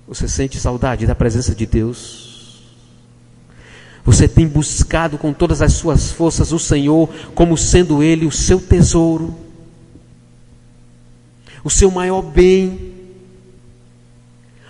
Você 0.07 0.29
sente 0.29 0.61
saudade 0.61 1.07
da 1.07 1.15
presença 1.15 1.55
de 1.55 1.65
Deus? 1.65 2.63
Você 4.05 4.29
tem 4.29 4.47
buscado 4.47 5.17
com 5.17 5.33
todas 5.33 5.63
as 5.63 5.73
suas 5.73 6.13
forças 6.13 6.53
o 6.53 6.59
Senhor 6.59 7.09
como 7.35 7.57
sendo 7.57 8.03
Ele 8.03 8.27
o 8.27 8.31
seu 8.31 8.61
tesouro, 8.61 9.35
o 11.65 11.71
seu 11.71 11.91
maior 11.91 12.21
bem, 12.21 12.96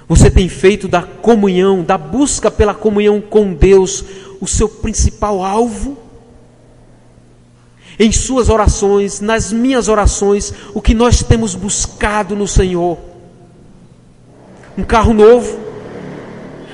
você 0.09 0.31
tem 0.31 0.49
feito 0.49 0.87
da 0.87 1.03
comunhão, 1.03 1.83
da 1.83 1.99
busca 1.99 2.51
pela 2.51 2.75
comunhão 2.75 3.21
com 3.21 3.53
Deus, 3.53 4.05
o 4.41 4.47
seu 4.47 4.69
principal 4.69 5.45
alvo? 5.45 5.99
Em 7.99 8.13
suas 8.13 8.49
orações, 8.49 9.21
nas 9.21 9.51
minhas 9.51 9.89
orações, 9.89 10.53
o 10.75 10.83
que 10.83 10.95
nós 10.95 11.23
temos 11.23 11.55
buscado 11.55 12.37
no 12.37 12.47
Senhor? 12.47 12.99
Um 14.79 14.85
carro 14.85 15.13
novo, 15.13 15.59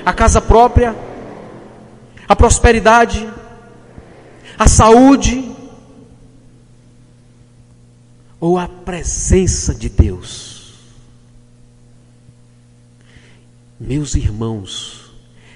a 0.05 0.13
casa 0.13 0.41
própria, 0.41 0.95
a 2.27 2.35
prosperidade, 2.35 3.27
a 4.59 4.67
saúde, 4.67 5.49
ou 8.39 8.59
a 8.59 8.67
presença 8.67 9.73
de 9.73 9.87
Deus? 9.87 10.52
Meus 13.85 14.15
irmãos, 14.15 15.11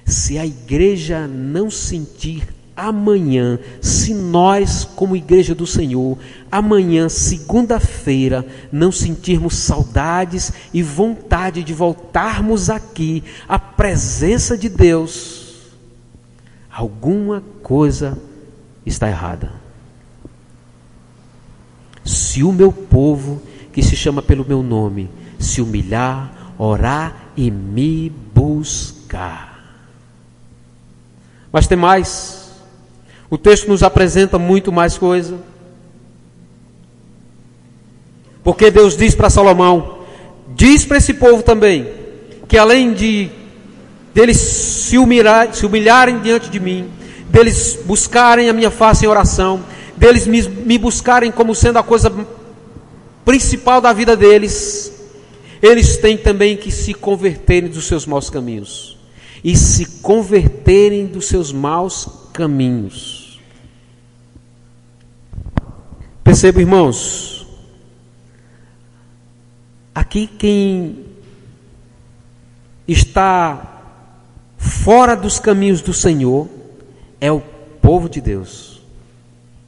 se 0.05 0.37
a 0.37 0.45
igreja 0.45 1.25
não 1.27 1.71
sentir 1.71 2.45
amanhã, 2.75 3.57
se 3.81 4.13
nós, 4.13 4.83
como 4.83 5.15
igreja 5.15 5.55
do 5.55 5.65
Senhor, 5.65 6.17
amanhã, 6.51 7.07
segunda-feira, 7.07 8.45
não 8.69 8.91
sentirmos 8.91 9.55
saudades 9.55 10.51
e 10.73 10.83
vontade 10.83 11.63
de 11.63 11.73
voltarmos 11.73 12.69
aqui 12.69 13.23
à 13.47 13.57
presença 13.57 14.57
de 14.57 14.67
Deus, 14.67 15.71
alguma 16.69 17.41
coisa 17.63 18.17
está 18.85 19.07
errada. 19.07 19.53
Se 22.03 22.43
o 22.43 22.51
meu 22.51 22.73
povo, 22.73 23.41
que 23.71 23.81
se 23.81 23.95
chama 23.95 24.21
pelo 24.21 24.45
meu 24.45 24.61
nome, 24.61 25.09
se 25.39 25.61
humilhar, 25.61 26.53
orar 26.57 27.26
e 27.37 27.51
me 27.51 28.09
buscar. 28.33 29.57
Mas 31.51 31.67
tem 31.67 31.77
mais. 31.77 32.51
O 33.29 33.37
texto 33.37 33.67
nos 33.67 33.83
apresenta 33.83 34.39
muito 34.39 34.71
mais 34.71 34.97
coisa. 34.97 35.37
Porque 38.43 38.71
Deus 38.71 38.97
diz 38.97 39.13
para 39.13 39.29
Salomão: 39.29 39.99
diz 40.55 40.83
para 40.83 40.97
esse 40.97 41.13
povo 41.13 41.43
também, 41.43 41.87
que 42.47 42.57
além 42.57 42.93
de 42.93 43.29
deles 44.13 44.37
se, 44.37 44.97
humilhar, 44.97 45.53
se 45.53 45.65
humilharem 45.65 46.19
diante 46.21 46.49
de 46.49 46.59
mim, 46.59 46.89
deles 47.29 47.77
buscarem 47.85 48.49
a 48.49 48.53
minha 48.53 48.71
face 48.71 49.05
em 49.05 49.07
oração, 49.07 49.63
deles 49.95 50.25
me, 50.25 50.41
me 50.41 50.77
buscarem 50.79 51.31
como 51.31 51.53
sendo 51.53 51.77
a 51.77 51.83
coisa 51.83 52.11
principal 53.23 53.79
da 53.79 53.93
vida 53.93 54.15
deles, 54.15 54.96
eles 55.61 55.97
têm 55.97 56.17
também 56.17 56.55
que 56.55 56.71
se 56.71 56.93
converterem 56.93 57.69
dos 57.69 57.85
seus 57.85 58.05
maus 58.05 58.29
caminhos. 58.29 58.97
E 59.43 59.55
se 59.55 60.01
converterem 60.01 61.05
dos 61.05 61.27
seus 61.27 61.51
maus 61.51 62.07
caminhos. 62.33 63.39
Perceba, 66.23 66.59
irmãos, 66.59 67.47
aqui 69.95 70.27
quem 70.27 71.05
está 72.87 73.81
fora 74.57 75.15
dos 75.15 75.39
caminhos 75.39 75.81
do 75.81 75.93
Senhor 75.93 76.47
é 77.19 77.31
o 77.31 77.39
povo 77.81 78.09
de 78.09 78.21
Deus. 78.21 78.81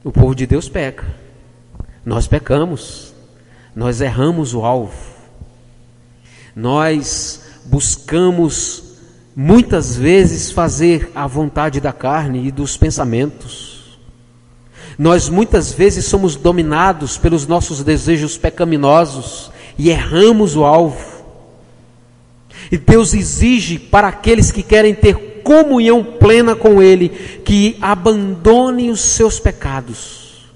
O 0.04 0.12
povo 0.12 0.34
de 0.34 0.46
Deus 0.46 0.68
peca. 0.68 1.06
Nós 2.04 2.26
pecamos. 2.26 3.14
Nós 3.74 4.00
erramos 4.00 4.54
o 4.54 4.64
alvo. 4.64 5.09
Nós 6.54 7.40
buscamos 7.66 8.90
muitas 9.34 9.96
vezes 9.96 10.50
fazer 10.50 11.10
a 11.14 11.26
vontade 11.26 11.80
da 11.80 11.92
carne 11.92 12.46
e 12.46 12.50
dos 12.50 12.76
pensamentos. 12.76 13.98
Nós 14.98 15.28
muitas 15.28 15.72
vezes 15.72 16.04
somos 16.04 16.36
dominados 16.36 17.16
pelos 17.16 17.46
nossos 17.46 17.82
desejos 17.82 18.36
pecaminosos 18.36 19.50
e 19.78 19.88
erramos 19.88 20.56
o 20.56 20.64
alvo. 20.64 21.24
E 22.70 22.76
Deus 22.76 23.14
exige 23.14 23.78
para 23.78 24.08
aqueles 24.08 24.50
que 24.50 24.62
querem 24.62 24.94
ter 24.94 25.30
comunhão 25.42 26.04
plena 26.04 26.54
com 26.54 26.82
Ele 26.82 27.08
que 27.08 27.76
abandone 27.80 28.90
os 28.90 29.00
seus 29.00 29.40
pecados, 29.40 30.50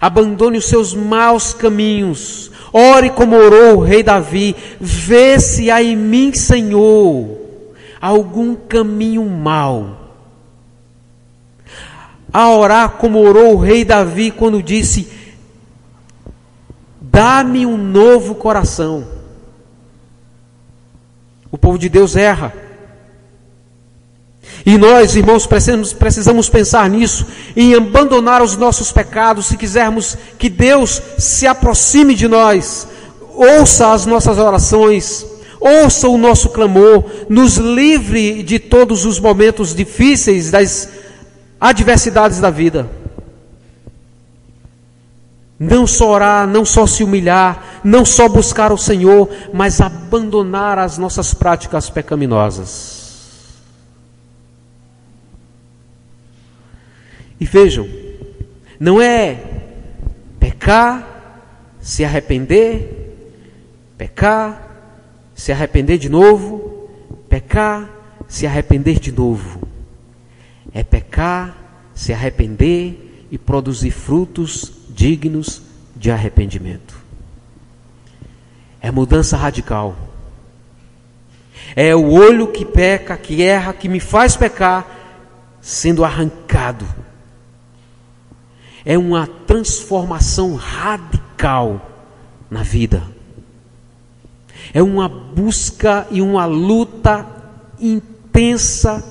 abandone 0.00 0.58
os 0.58 0.64
seus 0.64 0.94
maus 0.94 1.52
caminhos, 1.52 2.49
Ore 2.72 3.10
como 3.10 3.36
orou 3.36 3.78
o 3.78 3.82
rei 3.82 4.02
Davi: 4.02 4.54
vê 4.80 5.38
se 5.40 5.70
há 5.70 5.82
em 5.82 5.96
mim, 5.96 6.32
Senhor, 6.32 7.28
algum 8.00 8.54
caminho 8.54 9.24
mau. 9.24 9.98
A 12.32 12.48
orar 12.50 12.90
como 12.90 13.18
orou 13.18 13.54
o 13.54 13.58
rei 13.60 13.84
Davi 13.84 14.30
quando 14.30 14.62
disse: 14.62 15.10
Dá-me 17.00 17.66
um 17.66 17.76
novo 17.76 18.36
coração. 18.36 19.04
O 21.50 21.58
povo 21.58 21.76
de 21.76 21.88
Deus 21.88 22.14
erra. 22.14 22.69
E 24.64 24.76
nós, 24.76 25.16
irmãos, 25.16 25.46
precisamos, 25.46 25.92
precisamos 25.92 26.48
pensar 26.48 26.88
nisso, 26.90 27.26
em 27.56 27.74
abandonar 27.74 28.42
os 28.42 28.56
nossos 28.56 28.92
pecados, 28.92 29.46
se 29.46 29.56
quisermos 29.56 30.16
que 30.38 30.48
Deus 30.48 31.00
se 31.18 31.46
aproxime 31.46 32.14
de 32.14 32.28
nós, 32.28 32.86
ouça 33.34 33.92
as 33.92 34.04
nossas 34.04 34.38
orações, 34.38 35.26
ouça 35.58 36.08
o 36.08 36.18
nosso 36.18 36.50
clamor, 36.50 37.04
nos 37.28 37.56
livre 37.56 38.42
de 38.42 38.58
todos 38.58 39.06
os 39.06 39.18
momentos 39.18 39.74
difíceis, 39.74 40.50
das 40.50 40.88
adversidades 41.58 42.38
da 42.38 42.50
vida. 42.50 42.88
Não 45.58 45.86
só 45.86 46.08
orar, 46.10 46.46
não 46.46 46.64
só 46.64 46.86
se 46.86 47.04
humilhar, 47.04 47.80
não 47.84 48.04
só 48.04 48.28
buscar 48.28 48.72
o 48.72 48.78
Senhor, 48.78 49.28
mas 49.52 49.80
abandonar 49.80 50.78
as 50.78 50.96
nossas 50.96 51.34
práticas 51.34 51.90
pecaminosas. 51.90 52.99
E 57.40 57.46
vejam, 57.46 57.88
não 58.78 59.00
é 59.00 59.38
pecar, 60.38 61.06
se 61.80 62.04
arrepender, 62.04 63.16
pecar, 63.96 64.70
se 65.34 65.50
arrepender 65.50 65.96
de 65.96 66.10
novo, 66.10 66.88
pecar, 67.30 67.88
se 68.28 68.46
arrepender 68.46 69.00
de 69.00 69.10
novo. 69.10 69.66
É 70.72 70.84
pecar, 70.84 71.56
se 71.94 72.12
arrepender 72.12 73.26
e 73.30 73.38
produzir 73.38 73.90
frutos 73.90 74.72
dignos 74.90 75.62
de 75.96 76.10
arrependimento. 76.10 76.94
É 78.82 78.90
mudança 78.90 79.36
radical. 79.36 79.96
É 81.74 81.94
o 81.94 82.10
olho 82.10 82.48
que 82.48 82.64
peca, 82.64 83.16
que 83.16 83.42
erra, 83.42 83.72
que 83.72 83.88
me 83.88 84.00
faz 84.00 84.36
pecar, 84.36 84.86
sendo 85.60 86.04
arrancado. 86.04 86.86
É 88.84 88.96
uma 88.96 89.26
transformação 89.46 90.54
radical 90.54 91.80
na 92.50 92.62
vida. 92.62 93.02
É 94.72 94.82
uma 94.82 95.08
busca 95.08 96.06
e 96.10 96.20
uma 96.22 96.44
luta 96.46 97.26
intensa 97.80 99.04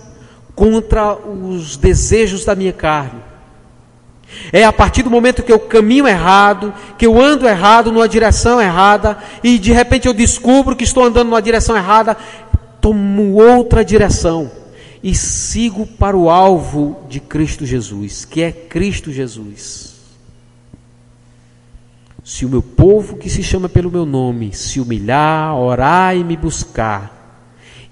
contra 0.56 1.16
os 1.16 1.78
desejos 1.78 2.46
da 2.46 2.56
minha 2.56 2.74
carne. 2.74 3.22
É 4.54 4.64
a 4.64 4.72
partir 4.72 5.02
do 5.02 5.10
momento 5.10 5.42
que 5.42 5.52
eu 5.52 5.60
caminho 5.60 6.08
errado, 6.08 6.74
que 6.98 7.06
eu 7.06 7.20
ando 7.20 7.48
errado, 7.48 7.92
numa 7.92 8.08
direção 8.08 8.62
errada, 8.62 9.18
e 9.44 9.58
de 9.58 9.72
repente 9.72 10.08
eu 10.08 10.14
descubro 10.14 10.76
que 10.76 10.84
estou 10.84 11.04
andando 11.04 11.30
numa 11.30 11.42
direção 11.42 11.76
errada, 11.76 12.16
tomo 12.80 13.34
outra 13.34 13.84
direção 13.84 14.59
e 15.02 15.16
sigo 15.16 15.86
para 15.86 16.18
o 16.18 16.30
alvo 16.30 17.06
de 17.08 17.20
Cristo 17.20 17.66
Jesus, 17.66 18.26
que 18.26 18.42
é 18.42 18.52
Cristo 18.52 19.12
Jesus. 19.12 19.96
Se 22.24 22.46
o 22.46 22.50
meu 22.50 22.62
povo 22.62 23.18
que 23.18 23.30
se 23.30 23.42
chama 23.42 23.70
pelo 23.70 23.90
meu 23.90 24.06
nome 24.06 24.54
se 24.54 24.80
humilhar, 24.80 25.56
orar 25.56 26.16
e 26.16 26.24
me 26.24 26.36
buscar, 26.36 27.48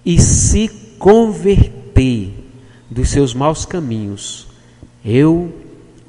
e 0.06 0.20
se 0.20 0.68
converter 1.00 2.34
dos 2.90 3.10
seus 3.10 3.34
maus 3.34 3.66
caminhos, 3.66 4.48
eu 5.04 5.54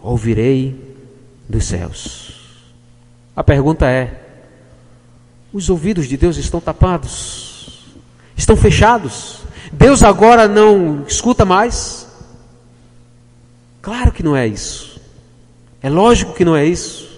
ouvirei 0.03 0.77
dos 1.49 1.65
céus. 1.65 2.39
A 3.35 3.45
pergunta 3.45 3.89
é: 3.89 4.23
os 5.53 5.71
ouvidos 5.71 6.07
de 6.07 6.17
Deus 6.17 6.37
estão 6.37 6.61
tapados? 6.61 7.87
Estão 8.37 8.57
fechados? 8.57 9.43
Deus 9.73 10.03
agora 10.03 10.49
não 10.49 11.05
escuta 11.07 11.45
mais? 11.45 12.07
Claro 13.83 14.13
que 14.13 14.23
não 14.23 14.37
é 14.37 14.47
isso. 14.47 15.01
É 15.83 15.89
lógico 15.89 16.35
que 16.35 16.45
não 16.45 16.57
é 16.57 16.65
isso. 16.65 17.09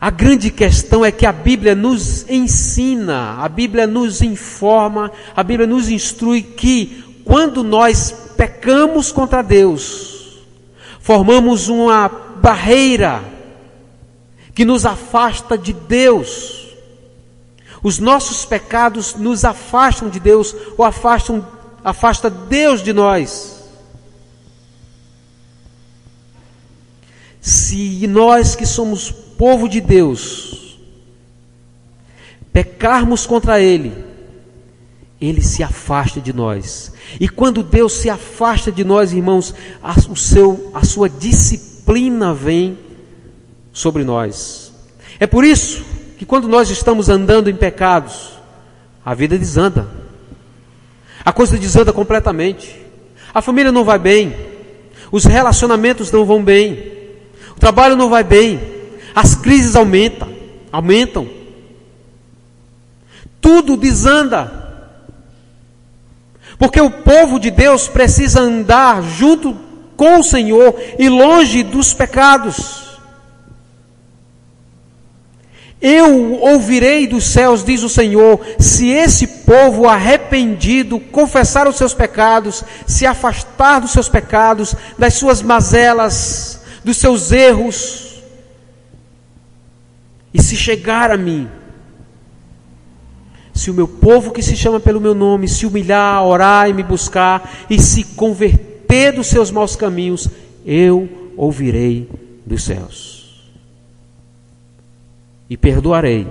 A 0.00 0.10
grande 0.10 0.50
questão 0.50 1.04
é 1.04 1.12
que 1.12 1.24
a 1.24 1.32
Bíblia 1.32 1.76
nos 1.76 2.28
ensina, 2.28 3.36
a 3.38 3.48
Bíblia 3.48 3.86
nos 3.86 4.20
informa, 4.20 5.12
a 5.34 5.42
Bíblia 5.44 5.66
nos 5.66 5.88
instrui 5.88 6.42
que 6.42 7.20
quando 7.24 7.62
nós 7.62 8.32
pecamos 8.36 9.12
contra 9.12 9.42
Deus, 9.42 10.42
formamos 11.00 11.68
uma 11.68 12.08
barreira 12.08 13.22
que 14.54 14.64
nos 14.64 14.84
afasta 14.84 15.56
de 15.56 15.72
Deus. 15.72 16.61
Os 17.82 17.98
nossos 17.98 18.44
pecados 18.44 19.14
nos 19.14 19.44
afastam 19.44 20.08
de 20.08 20.20
Deus 20.20 20.54
ou 20.78 20.84
afastam 20.84 21.44
afasta 21.84 22.30
Deus 22.30 22.82
de 22.82 22.92
nós. 22.92 23.60
Se 27.40 28.06
nós 28.06 28.54
que 28.54 28.64
somos 28.64 29.10
povo 29.10 29.68
de 29.68 29.80
Deus 29.80 30.78
pecarmos 32.52 33.26
contra 33.26 33.60
Ele, 33.60 33.92
Ele 35.20 35.42
se 35.42 35.62
afasta 35.62 36.20
de 36.20 36.32
nós. 36.32 36.92
E 37.18 37.28
quando 37.28 37.62
Deus 37.62 37.94
se 37.94 38.08
afasta 38.08 38.70
de 38.70 38.84
nós, 38.84 39.12
irmãos, 39.12 39.54
a, 39.82 39.94
o 40.08 40.14
seu, 40.14 40.70
a 40.72 40.84
sua 40.84 41.08
disciplina 41.08 42.32
vem 42.32 42.78
sobre 43.72 44.04
nós. 44.04 44.72
É 45.18 45.26
por 45.26 45.44
isso 45.44 45.91
que 46.22 46.26
quando 46.26 46.46
nós 46.46 46.70
estamos 46.70 47.08
andando 47.08 47.50
em 47.50 47.56
pecados, 47.56 48.34
a 49.04 49.12
vida 49.12 49.36
desanda. 49.36 49.88
A 51.24 51.32
coisa 51.32 51.58
desanda 51.58 51.92
completamente. 51.92 52.80
A 53.34 53.42
família 53.42 53.72
não 53.72 53.82
vai 53.82 53.98
bem. 53.98 54.32
Os 55.10 55.24
relacionamentos 55.24 56.12
não 56.12 56.24
vão 56.24 56.40
bem. 56.40 56.92
O 57.56 57.58
trabalho 57.58 57.96
não 57.96 58.08
vai 58.08 58.22
bem. 58.22 58.60
As 59.12 59.34
crises 59.34 59.74
aumentam, 59.74 60.32
aumentam. 60.70 61.28
Tudo 63.40 63.76
desanda. 63.76 64.78
Porque 66.56 66.80
o 66.80 67.02
povo 67.02 67.40
de 67.40 67.50
Deus 67.50 67.88
precisa 67.88 68.42
andar 68.42 69.02
junto 69.02 69.56
com 69.96 70.20
o 70.20 70.22
Senhor 70.22 70.80
e 71.00 71.08
longe 71.08 71.64
dos 71.64 71.92
pecados. 71.92 72.81
Eu 75.82 76.34
ouvirei 76.34 77.08
dos 77.08 77.24
céus, 77.24 77.64
diz 77.64 77.82
o 77.82 77.88
Senhor, 77.88 78.40
se 78.56 78.90
esse 78.90 79.26
povo 79.26 79.88
arrependido 79.88 81.00
confessar 81.00 81.66
os 81.66 81.74
seus 81.74 81.92
pecados, 81.92 82.62
se 82.86 83.04
afastar 83.04 83.80
dos 83.80 83.90
seus 83.90 84.08
pecados, 84.08 84.76
das 84.96 85.14
suas 85.14 85.42
mazelas, 85.42 86.62
dos 86.84 86.98
seus 86.98 87.32
erros, 87.32 88.22
e 90.32 90.40
se 90.40 90.54
chegar 90.54 91.10
a 91.10 91.16
mim, 91.16 91.48
se 93.52 93.68
o 93.68 93.74
meu 93.74 93.88
povo 93.88 94.30
que 94.30 94.40
se 94.40 94.56
chama 94.56 94.78
pelo 94.78 95.00
meu 95.00 95.16
nome 95.16 95.48
se 95.48 95.66
humilhar, 95.66 96.24
orar 96.24 96.70
e 96.70 96.72
me 96.72 96.84
buscar 96.84 97.66
e 97.68 97.82
se 97.82 98.04
converter 98.04 99.14
dos 99.14 99.26
seus 99.26 99.50
maus 99.50 99.74
caminhos, 99.74 100.28
eu 100.64 101.32
ouvirei 101.36 102.08
dos 102.46 102.62
céus 102.62 103.21
e 105.52 105.56
perdoarei 105.58 106.26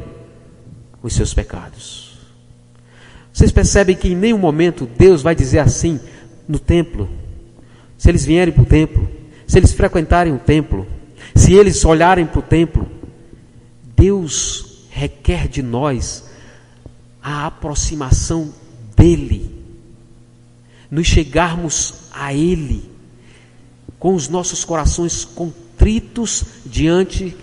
os 1.04 1.14
seus 1.14 1.32
pecados. 1.32 2.18
Vocês 3.32 3.52
percebem 3.52 3.96
que 3.96 4.08
em 4.08 4.16
nenhum 4.16 4.40
momento 4.40 4.90
Deus 4.98 5.22
vai 5.22 5.36
dizer 5.36 5.60
assim 5.60 6.00
no 6.48 6.58
templo, 6.58 7.08
se 8.00 8.10
eles 8.10 8.26
vierem 8.26 8.52
para 8.52 8.64
o 8.64 8.66
templo, 8.66 9.08
se 9.46 9.60
eles 9.60 9.74
frequentarem 9.74 10.34
o 10.34 10.40
templo, 10.40 10.88
se 11.36 11.54
eles 11.54 11.86
olharem 11.86 12.26
para 12.26 12.40
o 12.40 12.42
templo, 12.42 12.88
Deus 13.96 14.88
requer 14.90 15.48
de 15.48 15.62
nós 15.62 16.28
a 17.22 17.46
aproximação 17.46 18.52
dEle, 18.98 19.54
nos 20.90 21.06
chegarmos 21.06 21.94
a 22.12 22.34
Ele, 22.34 22.90
com 24.00 24.16
os 24.16 24.28
nossos 24.28 24.66
corações 24.66 25.24
contritos 25.24 26.44
diante 26.66 27.38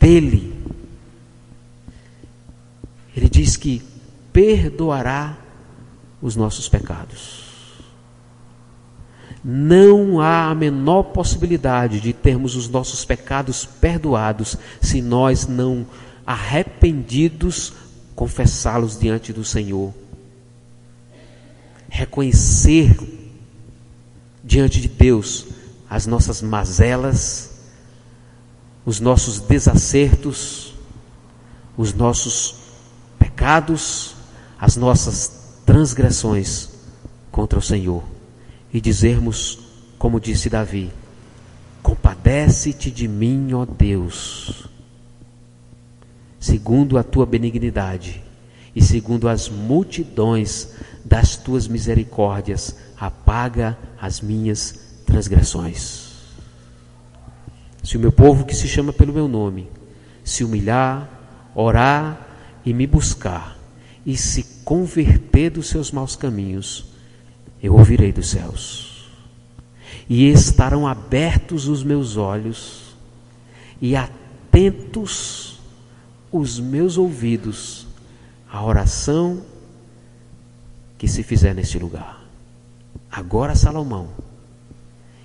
dEle. 0.00 0.59
Ele 3.20 3.28
diz 3.28 3.54
que 3.54 3.82
perdoará 4.32 5.36
os 6.22 6.36
nossos 6.36 6.70
pecados. 6.70 7.50
Não 9.44 10.22
há 10.22 10.48
a 10.50 10.54
menor 10.54 11.02
possibilidade 11.02 12.00
de 12.00 12.14
termos 12.14 12.56
os 12.56 12.66
nossos 12.66 13.04
pecados 13.04 13.66
perdoados 13.66 14.56
se 14.80 15.02
nós 15.02 15.46
não 15.46 15.86
arrependidos 16.26 17.74
confessá-los 18.14 18.98
diante 18.98 19.34
do 19.34 19.44
Senhor. 19.44 19.92
Reconhecer 21.90 22.96
diante 24.42 24.80
de 24.80 24.88
Deus 24.88 25.46
as 25.90 26.06
nossas 26.06 26.40
mazelas, 26.40 27.50
os 28.86 28.98
nossos 28.98 29.40
desacertos, 29.40 30.74
os 31.76 31.92
nossos 31.92 32.59
pecados, 33.40 34.14
as 34.60 34.76
nossas 34.76 35.62
transgressões 35.64 36.68
contra 37.32 37.58
o 37.58 37.62
Senhor 37.62 38.04
e 38.70 38.82
dizermos, 38.82 39.58
como 39.98 40.20
disse 40.20 40.50
Davi: 40.50 40.92
Compadece-te 41.82 42.90
de 42.90 43.08
mim, 43.08 43.54
ó 43.54 43.64
Deus, 43.64 44.68
segundo 46.38 46.98
a 46.98 47.02
tua 47.02 47.24
benignidade 47.24 48.22
e 48.76 48.82
segundo 48.82 49.26
as 49.26 49.48
multidões 49.48 50.74
das 51.02 51.34
tuas 51.34 51.66
misericórdias, 51.66 52.76
apaga 52.94 53.78
as 53.98 54.20
minhas 54.20 55.00
transgressões. 55.06 56.10
Se 57.82 57.96
o 57.96 58.00
meu 58.00 58.12
povo 58.12 58.44
que 58.44 58.54
se 58.54 58.68
chama 58.68 58.92
pelo 58.92 59.14
meu 59.14 59.26
nome 59.26 59.66
se 60.22 60.44
humilhar, 60.44 61.08
orar 61.54 62.29
e 62.64 62.72
me 62.72 62.86
buscar 62.86 63.58
e 64.04 64.16
se 64.16 64.42
converter 64.64 65.50
dos 65.50 65.68
seus 65.68 65.90
maus 65.90 66.16
caminhos, 66.16 66.86
eu 67.62 67.74
ouvirei 67.74 68.12
dos 68.12 68.30
céus, 68.30 69.10
e 70.08 70.28
estarão 70.30 70.86
abertos 70.86 71.68
os 71.68 71.82
meus 71.82 72.16
olhos, 72.16 72.94
e 73.80 73.94
atentos 73.94 75.60
os 76.32 76.58
meus 76.58 76.96
ouvidos 76.96 77.86
à 78.50 78.62
oração 78.64 79.42
que 80.98 81.08
se 81.08 81.22
fizer 81.22 81.54
neste 81.54 81.78
lugar. 81.78 82.22
Agora, 83.10 83.54
Salomão, 83.54 84.08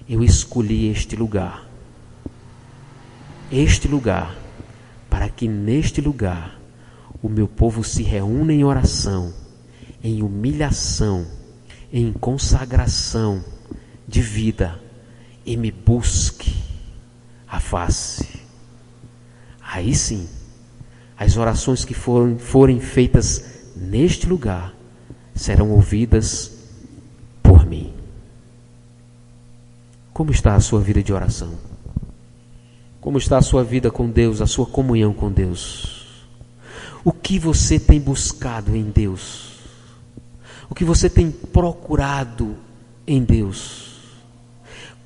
eu 0.08 0.24
escolhi 0.24 0.88
este 0.90 1.16
lugar. 1.16 1.66
Este 3.52 3.88
lugar, 3.88 4.36
para 5.10 5.30
que 5.30 5.48
neste 5.48 6.02
lugar 6.02 6.55
o 7.26 7.30
meu 7.30 7.48
povo 7.48 7.84
se 7.84 8.04
reúna 8.04 8.54
em 8.54 8.64
oração, 8.64 9.34
em 10.04 10.22
humilhação, 10.22 11.26
em 11.92 12.14
consagração 12.14 13.44
de 14.08 14.22
vida 14.22 14.80
e 15.44 15.58
me 15.58 15.72
busque 15.72 16.54
a 17.48 17.60
face. 17.60 18.28
Aí 19.60 19.96
sim, 19.96 20.30
as 21.18 21.36
orações 21.36 21.84
que 21.84 21.96
forem, 21.96 22.38
forem 22.38 22.80
feitas 22.80 23.44
neste 23.76 24.28
lugar 24.28 24.76
serão 25.34 25.72
ouvidas 25.72 26.52
por 27.42 27.66
mim. 27.66 27.92
Como 30.14 30.30
está 30.30 30.54
a 30.54 30.60
sua 30.60 30.80
vida 30.80 31.02
de 31.02 31.12
oração? 31.12 31.56
Como 33.02 33.18
está 33.18 33.40
a 33.40 33.42
sua 33.42 33.64
vida 33.64 33.90
com 33.90 34.08
Deus, 34.08 34.42
a 34.42 34.46
sua 34.46 34.68
comunhão 34.68 35.12
com 35.12 35.32
Deus? 35.32 35.95
O 37.06 37.12
que 37.12 37.38
você 37.38 37.80
tem 37.80 38.00
buscado 38.00 38.76
em 38.76 38.86
Deus? 38.86 39.60
O 40.68 40.74
que 40.74 40.84
você 40.84 41.08
tem 41.08 41.30
procurado 41.30 42.56
em 43.06 43.24
Deus? 43.24 44.00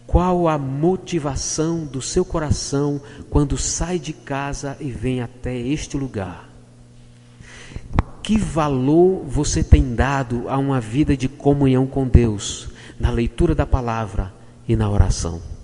Qual 0.07 0.47
a 0.47 0.57
motivação 0.57 1.85
do 1.85 2.01
seu 2.01 2.23
coração 2.23 3.01
quando 3.29 3.57
sai 3.57 3.99
de 3.99 4.13
casa 4.13 4.77
e 4.79 4.89
vem 4.89 5.21
até 5.21 5.53
este 5.57 5.97
lugar? 5.97 6.47
Que 8.23 8.37
valor 8.37 9.25
você 9.25 9.61
tem 9.61 9.93
dado 9.93 10.47
a 10.47 10.57
uma 10.57 10.79
vida 10.79 11.17
de 11.17 11.27
comunhão 11.27 11.85
com 11.85 12.07
Deus, 12.07 12.69
na 12.97 13.11
leitura 13.11 13.53
da 13.53 13.65
palavra 13.65 14.33
e 14.65 14.73
na 14.73 14.89
oração? 14.89 15.58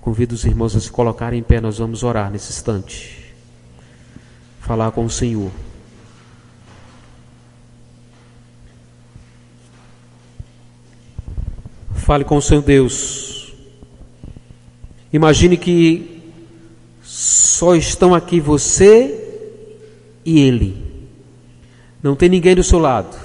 Eu 0.00 0.02
convido 0.02 0.34
os 0.34 0.46
irmãos 0.46 0.74
a 0.74 0.80
se 0.80 0.90
colocarem 0.90 1.40
em 1.40 1.42
pé, 1.42 1.60
nós 1.60 1.76
vamos 1.76 2.02
orar 2.02 2.30
nesse 2.30 2.50
instante. 2.50 3.34
Falar 4.58 4.90
com 4.92 5.04
o 5.04 5.10
Senhor. 5.10 5.50
Fale 11.94 12.24
com 12.24 12.38
o 12.38 12.42
seu 12.42 12.62
Deus. 12.62 13.52
Imagine 15.12 15.58
que 15.58 16.22
só 17.02 17.74
estão 17.74 18.14
aqui 18.14 18.40
você 18.40 19.22
e 20.24 20.40
Ele. 20.40 20.82
Não 22.02 22.16
tem 22.16 22.30
ninguém 22.30 22.54
do 22.54 22.64
seu 22.64 22.78
lado. 22.78 23.16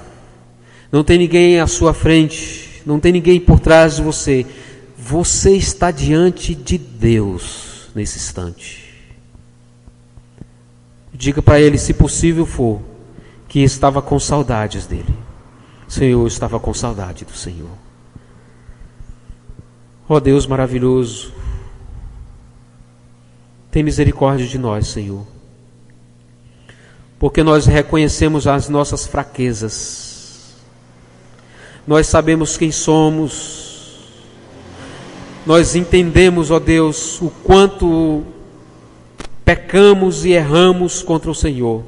Não 0.92 1.06
tem 1.06 1.20
ninguém 1.20 1.58
à 1.62 1.68
sua 1.68 1.94
frente. 1.94 2.82
Não 2.86 3.00
tem 3.00 3.14
ninguém 3.14 3.40
por 3.40 3.62
trás 3.62 3.96
de 3.96 4.02
você. 4.02 4.46
Você 5.08 5.56
está 5.56 5.92
diante 5.92 6.56
de 6.56 6.80
Deus 6.80 7.92
nesse 7.94 8.18
instante. 8.18 8.92
Diga 11.14 11.44
para 11.44 11.62
ele, 11.62 11.78
se 11.78 11.94
possível 11.94 12.44
for, 12.44 12.82
que 13.48 13.60
estava 13.60 14.02
com 14.02 14.20
saudades 14.20 14.88
dele. 14.88 15.16
Senhor, 15.88 16.26
estava 16.26 16.60
com 16.60 16.74
saudade 16.74 17.24
do 17.24 17.34
Senhor. 17.34 17.70
Ó 20.10 20.16
oh 20.16 20.20
Deus 20.20 20.48
maravilhoso, 20.48 21.32
tem 23.70 23.84
misericórdia 23.84 24.48
de 24.48 24.58
nós, 24.58 24.88
Senhor. 24.88 25.24
Porque 27.20 27.44
nós 27.44 27.68
reconhecemos 27.68 28.48
as 28.48 28.70
nossas 28.70 29.06
fraquezas. 29.06 30.56
Nós 31.86 32.08
sabemos 32.08 32.58
quem 32.58 32.72
somos 32.72 33.65
nós 35.46 35.76
entendemos, 35.76 36.50
ó 36.50 36.60
Deus, 36.60 37.22
o 37.22 37.30
quanto 37.44 38.24
pecamos 39.44 40.26
e 40.26 40.32
erramos 40.32 41.04
contra 41.04 41.30
o 41.30 41.36
Senhor. 41.36 41.84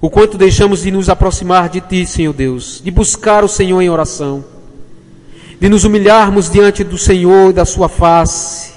O 0.00 0.10
quanto 0.10 0.36
deixamos 0.36 0.82
de 0.82 0.90
nos 0.90 1.08
aproximar 1.08 1.68
de 1.68 1.80
Ti, 1.80 2.06
Senhor 2.06 2.32
Deus, 2.32 2.80
de 2.82 2.90
buscar 2.90 3.44
o 3.44 3.48
Senhor 3.48 3.80
em 3.80 3.90
oração, 3.90 4.44
de 5.60 5.68
nos 5.68 5.84
humilharmos 5.84 6.50
diante 6.50 6.82
do 6.82 6.98
Senhor 6.98 7.50
e 7.50 7.52
da 7.52 7.64
Sua 7.64 7.88
face, 7.88 8.72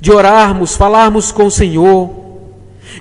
de 0.00 0.10
orarmos, 0.10 0.76
falarmos 0.76 1.32
com 1.32 1.46
o 1.46 1.50
Senhor, 1.50 2.10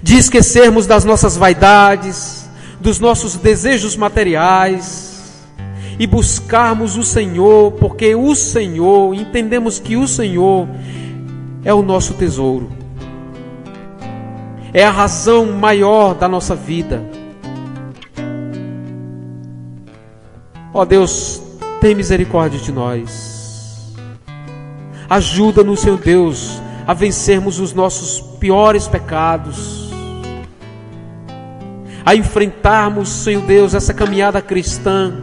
de 0.01 0.17
esquecermos 0.17 0.85
das 0.85 1.05
nossas 1.05 1.37
vaidades, 1.37 2.49
dos 2.81 2.99
nossos 2.99 3.35
desejos 3.35 3.95
materiais, 3.95 5.06
e 5.99 6.05
buscarmos 6.05 6.95
o 6.95 7.03
Senhor, 7.03 7.71
porque 7.73 8.13
o 8.13 8.35
Senhor, 8.35 9.13
entendemos 9.15 9.79
que 9.79 9.95
o 9.97 10.07
Senhor 10.07 10.67
é 11.63 11.73
o 11.73 11.81
nosso 11.81 12.13
tesouro, 12.13 12.69
é 14.73 14.85
a 14.85 14.91
razão 14.91 15.47
maior 15.53 16.13
da 16.13 16.27
nossa 16.27 16.55
vida. 16.55 17.03
Ó 20.73 20.85
Deus, 20.85 21.41
tem 21.81 21.95
misericórdia 21.95 22.59
de 22.59 22.71
nós. 22.71 23.95
Ajuda-nos, 25.09 25.79
Senhor 25.79 25.97
Deus, 25.97 26.61
a 26.85 26.93
vencermos 26.93 27.59
os 27.59 27.73
nossos 27.73 28.21
piores 28.39 28.87
pecados, 28.87 29.91
a 32.05 32.13
enfrentarmos, 32.13 33.09
Senhor 33.09 33.41
Deus, 33.41 33.73
essa 33.73 33.93
caminhada 33.93 34.41
cristã 34.41 35.13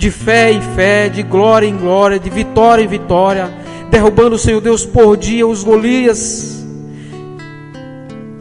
de 0.00 0.10
fé 0.10 0.50
em 0.50 0.62
fé, 0.62 1.10
de 1.10 1.22
glória 1.22 1.66
em 1.66 1.76
glória, 1.76 2.18
de 2.18 2.30
vitória 2.30 2.82
em 2.82 2.86
vitória, 2.86 3.52
derrubando, 3.90 4.38
Senhor 4.38 4.58
Deus, 4.62 4.86
por 4.86 5.14
dia 5.14 5.46
os 5.46 5.62
Golias 5.62 6.66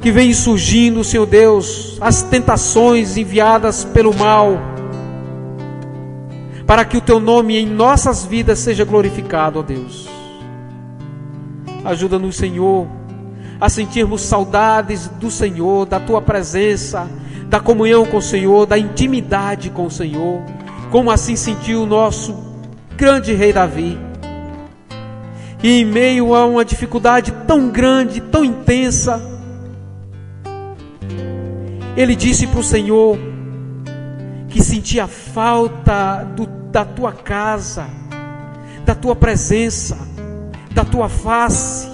que 0.01 0.09
vêm 0.09 0.33
surgindo, 0.33 1.03
Senhor 1.03 1.25
Deus, 1.25 1.97
as 1.99 2.21
tentações 2.23 3.17
enviadas 3.17 3.83
pelo 3.83 4.15
mal, 4.15 4.57
para 6.65 6.85
que 6.85 6.95
o 6.95 7.01
Teu 7.01 7.19
nome 7.19 7.57
em 7.57 7.65
nossas 7.65 8.23
vidas 8.23 8.59
seja 8.59 8.85
glorificado, 8.85 9.59
ó 9.59 9.61
Deus. 9.61 10.07
Ajuda-nos, 11.83 12.37
Senhor, 12.37 12.87
a 13.59 13.67
sentirmos 13.67 14.21
saudades 14.21 15.09
do 15.19 15.29
Senhor, 15.29 15.85
da 15.85 15.99
Tua 15.99 16.21
presença, 16.21 17.05
da 17.49 17.59
comunhão 17.59 18.05
com 18.05 18.15
o 18.15 18.21
Senhor, 18.21 18.65
da 18.65 18.77
intimidade 18.77 19.69
com 19.69 19.87
o 19.87 19.91
Senhor 19.91 20.41
como 20.91 21.11
assim 21.11 21.35
sentiu 21.35 21.83
o 21.83 21.85
nosso 21.85 22.35
grande 22.97 23.33
rei 23.33 23.53
Davi. 23.53 23.97
E 25.61 25.81
em 25.81 25.85
meio 25.85 26.33
a 26.33 26.45
uma 26.45 26.63
dificuldade 26.63 27.31
tão 27.45 27.69
grande, 27.69 28.21
tão 28.21 28.45
intensa, 28.45 29.21
ele 31.95 32.15
disse 32.15 32.47
para 32.47 32.59
o 32.59 32.63
Senhor 32.63 33.17
que 34.47 34.63
sentia 34.63 35.05
falta 35.05 36.23
do, 36.35 36.47
da 36.71 36.85
tua 36.85 37.11
casa, 37.11 37.87
da 38.85 38.95
tua 38.95 39.15
presença, 39.15 39.97
da 40.71 40.85
tua 40.85 41.09
face. 41.09 41.89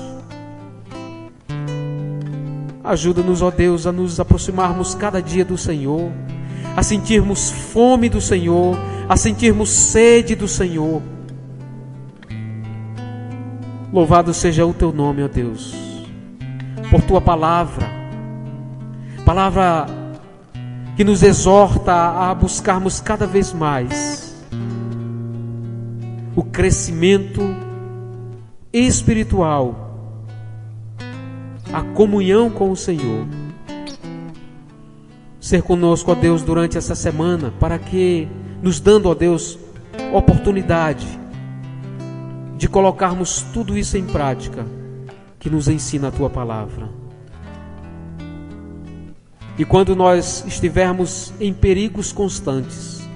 Ajuda-nos, 2.84 3.42
ó 3.42 3.50
Deus, 3.50 3.88
a 3.88 3.92
nos 3.92 4.20
aproximarmos 4.20 4.94
cada 4.94 5.20
dia 5.20 5.44
do 5.44 5.58
Senhor 5.58 6.12
a 6.76 6.84
sentirmos 6.84 7.50
fome 7.52 8.10
do 8.10 8.20
Senhor, 8.20 8.78
a 9.08 9.16
sentirmos 9.16 9.70
sede 9.70 10.36
do 10.36 10.48
Senhor. 10.48 11.02
Louvado 13.92 14.34
seja 14.34 14.66
o 14.66 14.74
teu 14.74 14.92
nome, 14.92 15.24
ó 15.24 15.28
Deus, 15.28 15.74
por 16.90 17.02
tua 17.02 17.22
palavra, 17.22 17.88
palavra 19.26 19.86
que 20.98 21.04
nos 21.04 21.24
exorta 21.24 21.94
a 21.94 22.34
buscarmos 22.34 23.00
cada 23.00 23.26
vez 23.26 23.54
mais 23.54 24.36
o 26.36 26.44
crescimento 26.44 27.42
espiritual, 28.74 30.20
a 31.72 31.82
comunhão 31.82 32.50
com 32.50 32.72
o 32.72 32.76
Senhor 32.76 33.26
ser 35.46 35.62
conosco, 35.62 36.12
ó 36.12 36.16
Deus, 36.16 36.42
durante 36.42 36.76
essa 36.76 36.96
semana, 36.96 37.54
para 37.60 37.78
que, 37.78 38.28
nos 38.66 38.80
dando, 38.80 39.08
ó 39.10 39.14
Deus, 39.14 39.60
oportunidade 40.12 41.06
de 42.58 42.68
colocarmos 42.68 43.44
tudo 43.54 43.78
isso 43.78 43.96
em 43.96 44.04
prática 44.04 44.66
que 45.38 45.52
nos 45.52 45.68
ensina 45.68 46.08
a 46.08 46.12
tua 46.12 46.32
palavra. 46.32 46.90
E 49.56 49.64
quando 49.64 49.96
nós 49.96 50.44
estivermos 50.48 51.32
em 51.40 51.54
perigos 51.54 52.12
constantes, 52.12 53.08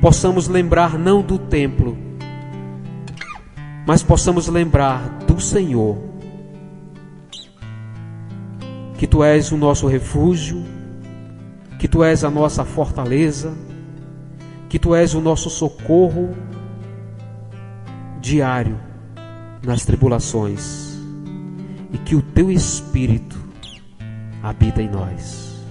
possamos 0.00 0.46
lembrar 0.46 0.96
não 0.96 1.20
do 1.20 1.36
templo, 1.36 1.98
mas 3.84 4.04
possamos 4.04 4.46
lembrar 4.46 5.00
do 5.26 5.40
Senhor, 5.40 5.98
que 8.98 9.08
tu 9.08 9.24
és 9.24 9.50
o 9.50 9.56
nosso 9.56 9.88
refúgio, 9.88 10.62
que 11.76 11.88
tu 11.88 12.04
és 12.04 12.22
a 12.22 12.30
nossa 12.30 12.64
fortaleza, 12.64 13.52
que 14.74 14.78
tu 14.80 14.92
és 14.92 15.14
o 15.14 15.20
nosso 15.20 15.48
socorro 15.48 16.34
diário 18.20 18.76
nas 19.64 19.84
tribulações 19.84 20.98
e 21.92 21.98
que 21.98 22.16
o 22.16 22.20
teu 22.20 22.50
Espírito 22.50 23.38
habita 24.42 24.82
em 24.82 24.90
nós. 24.90 25.64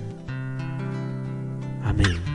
Amém. 1.84 2.33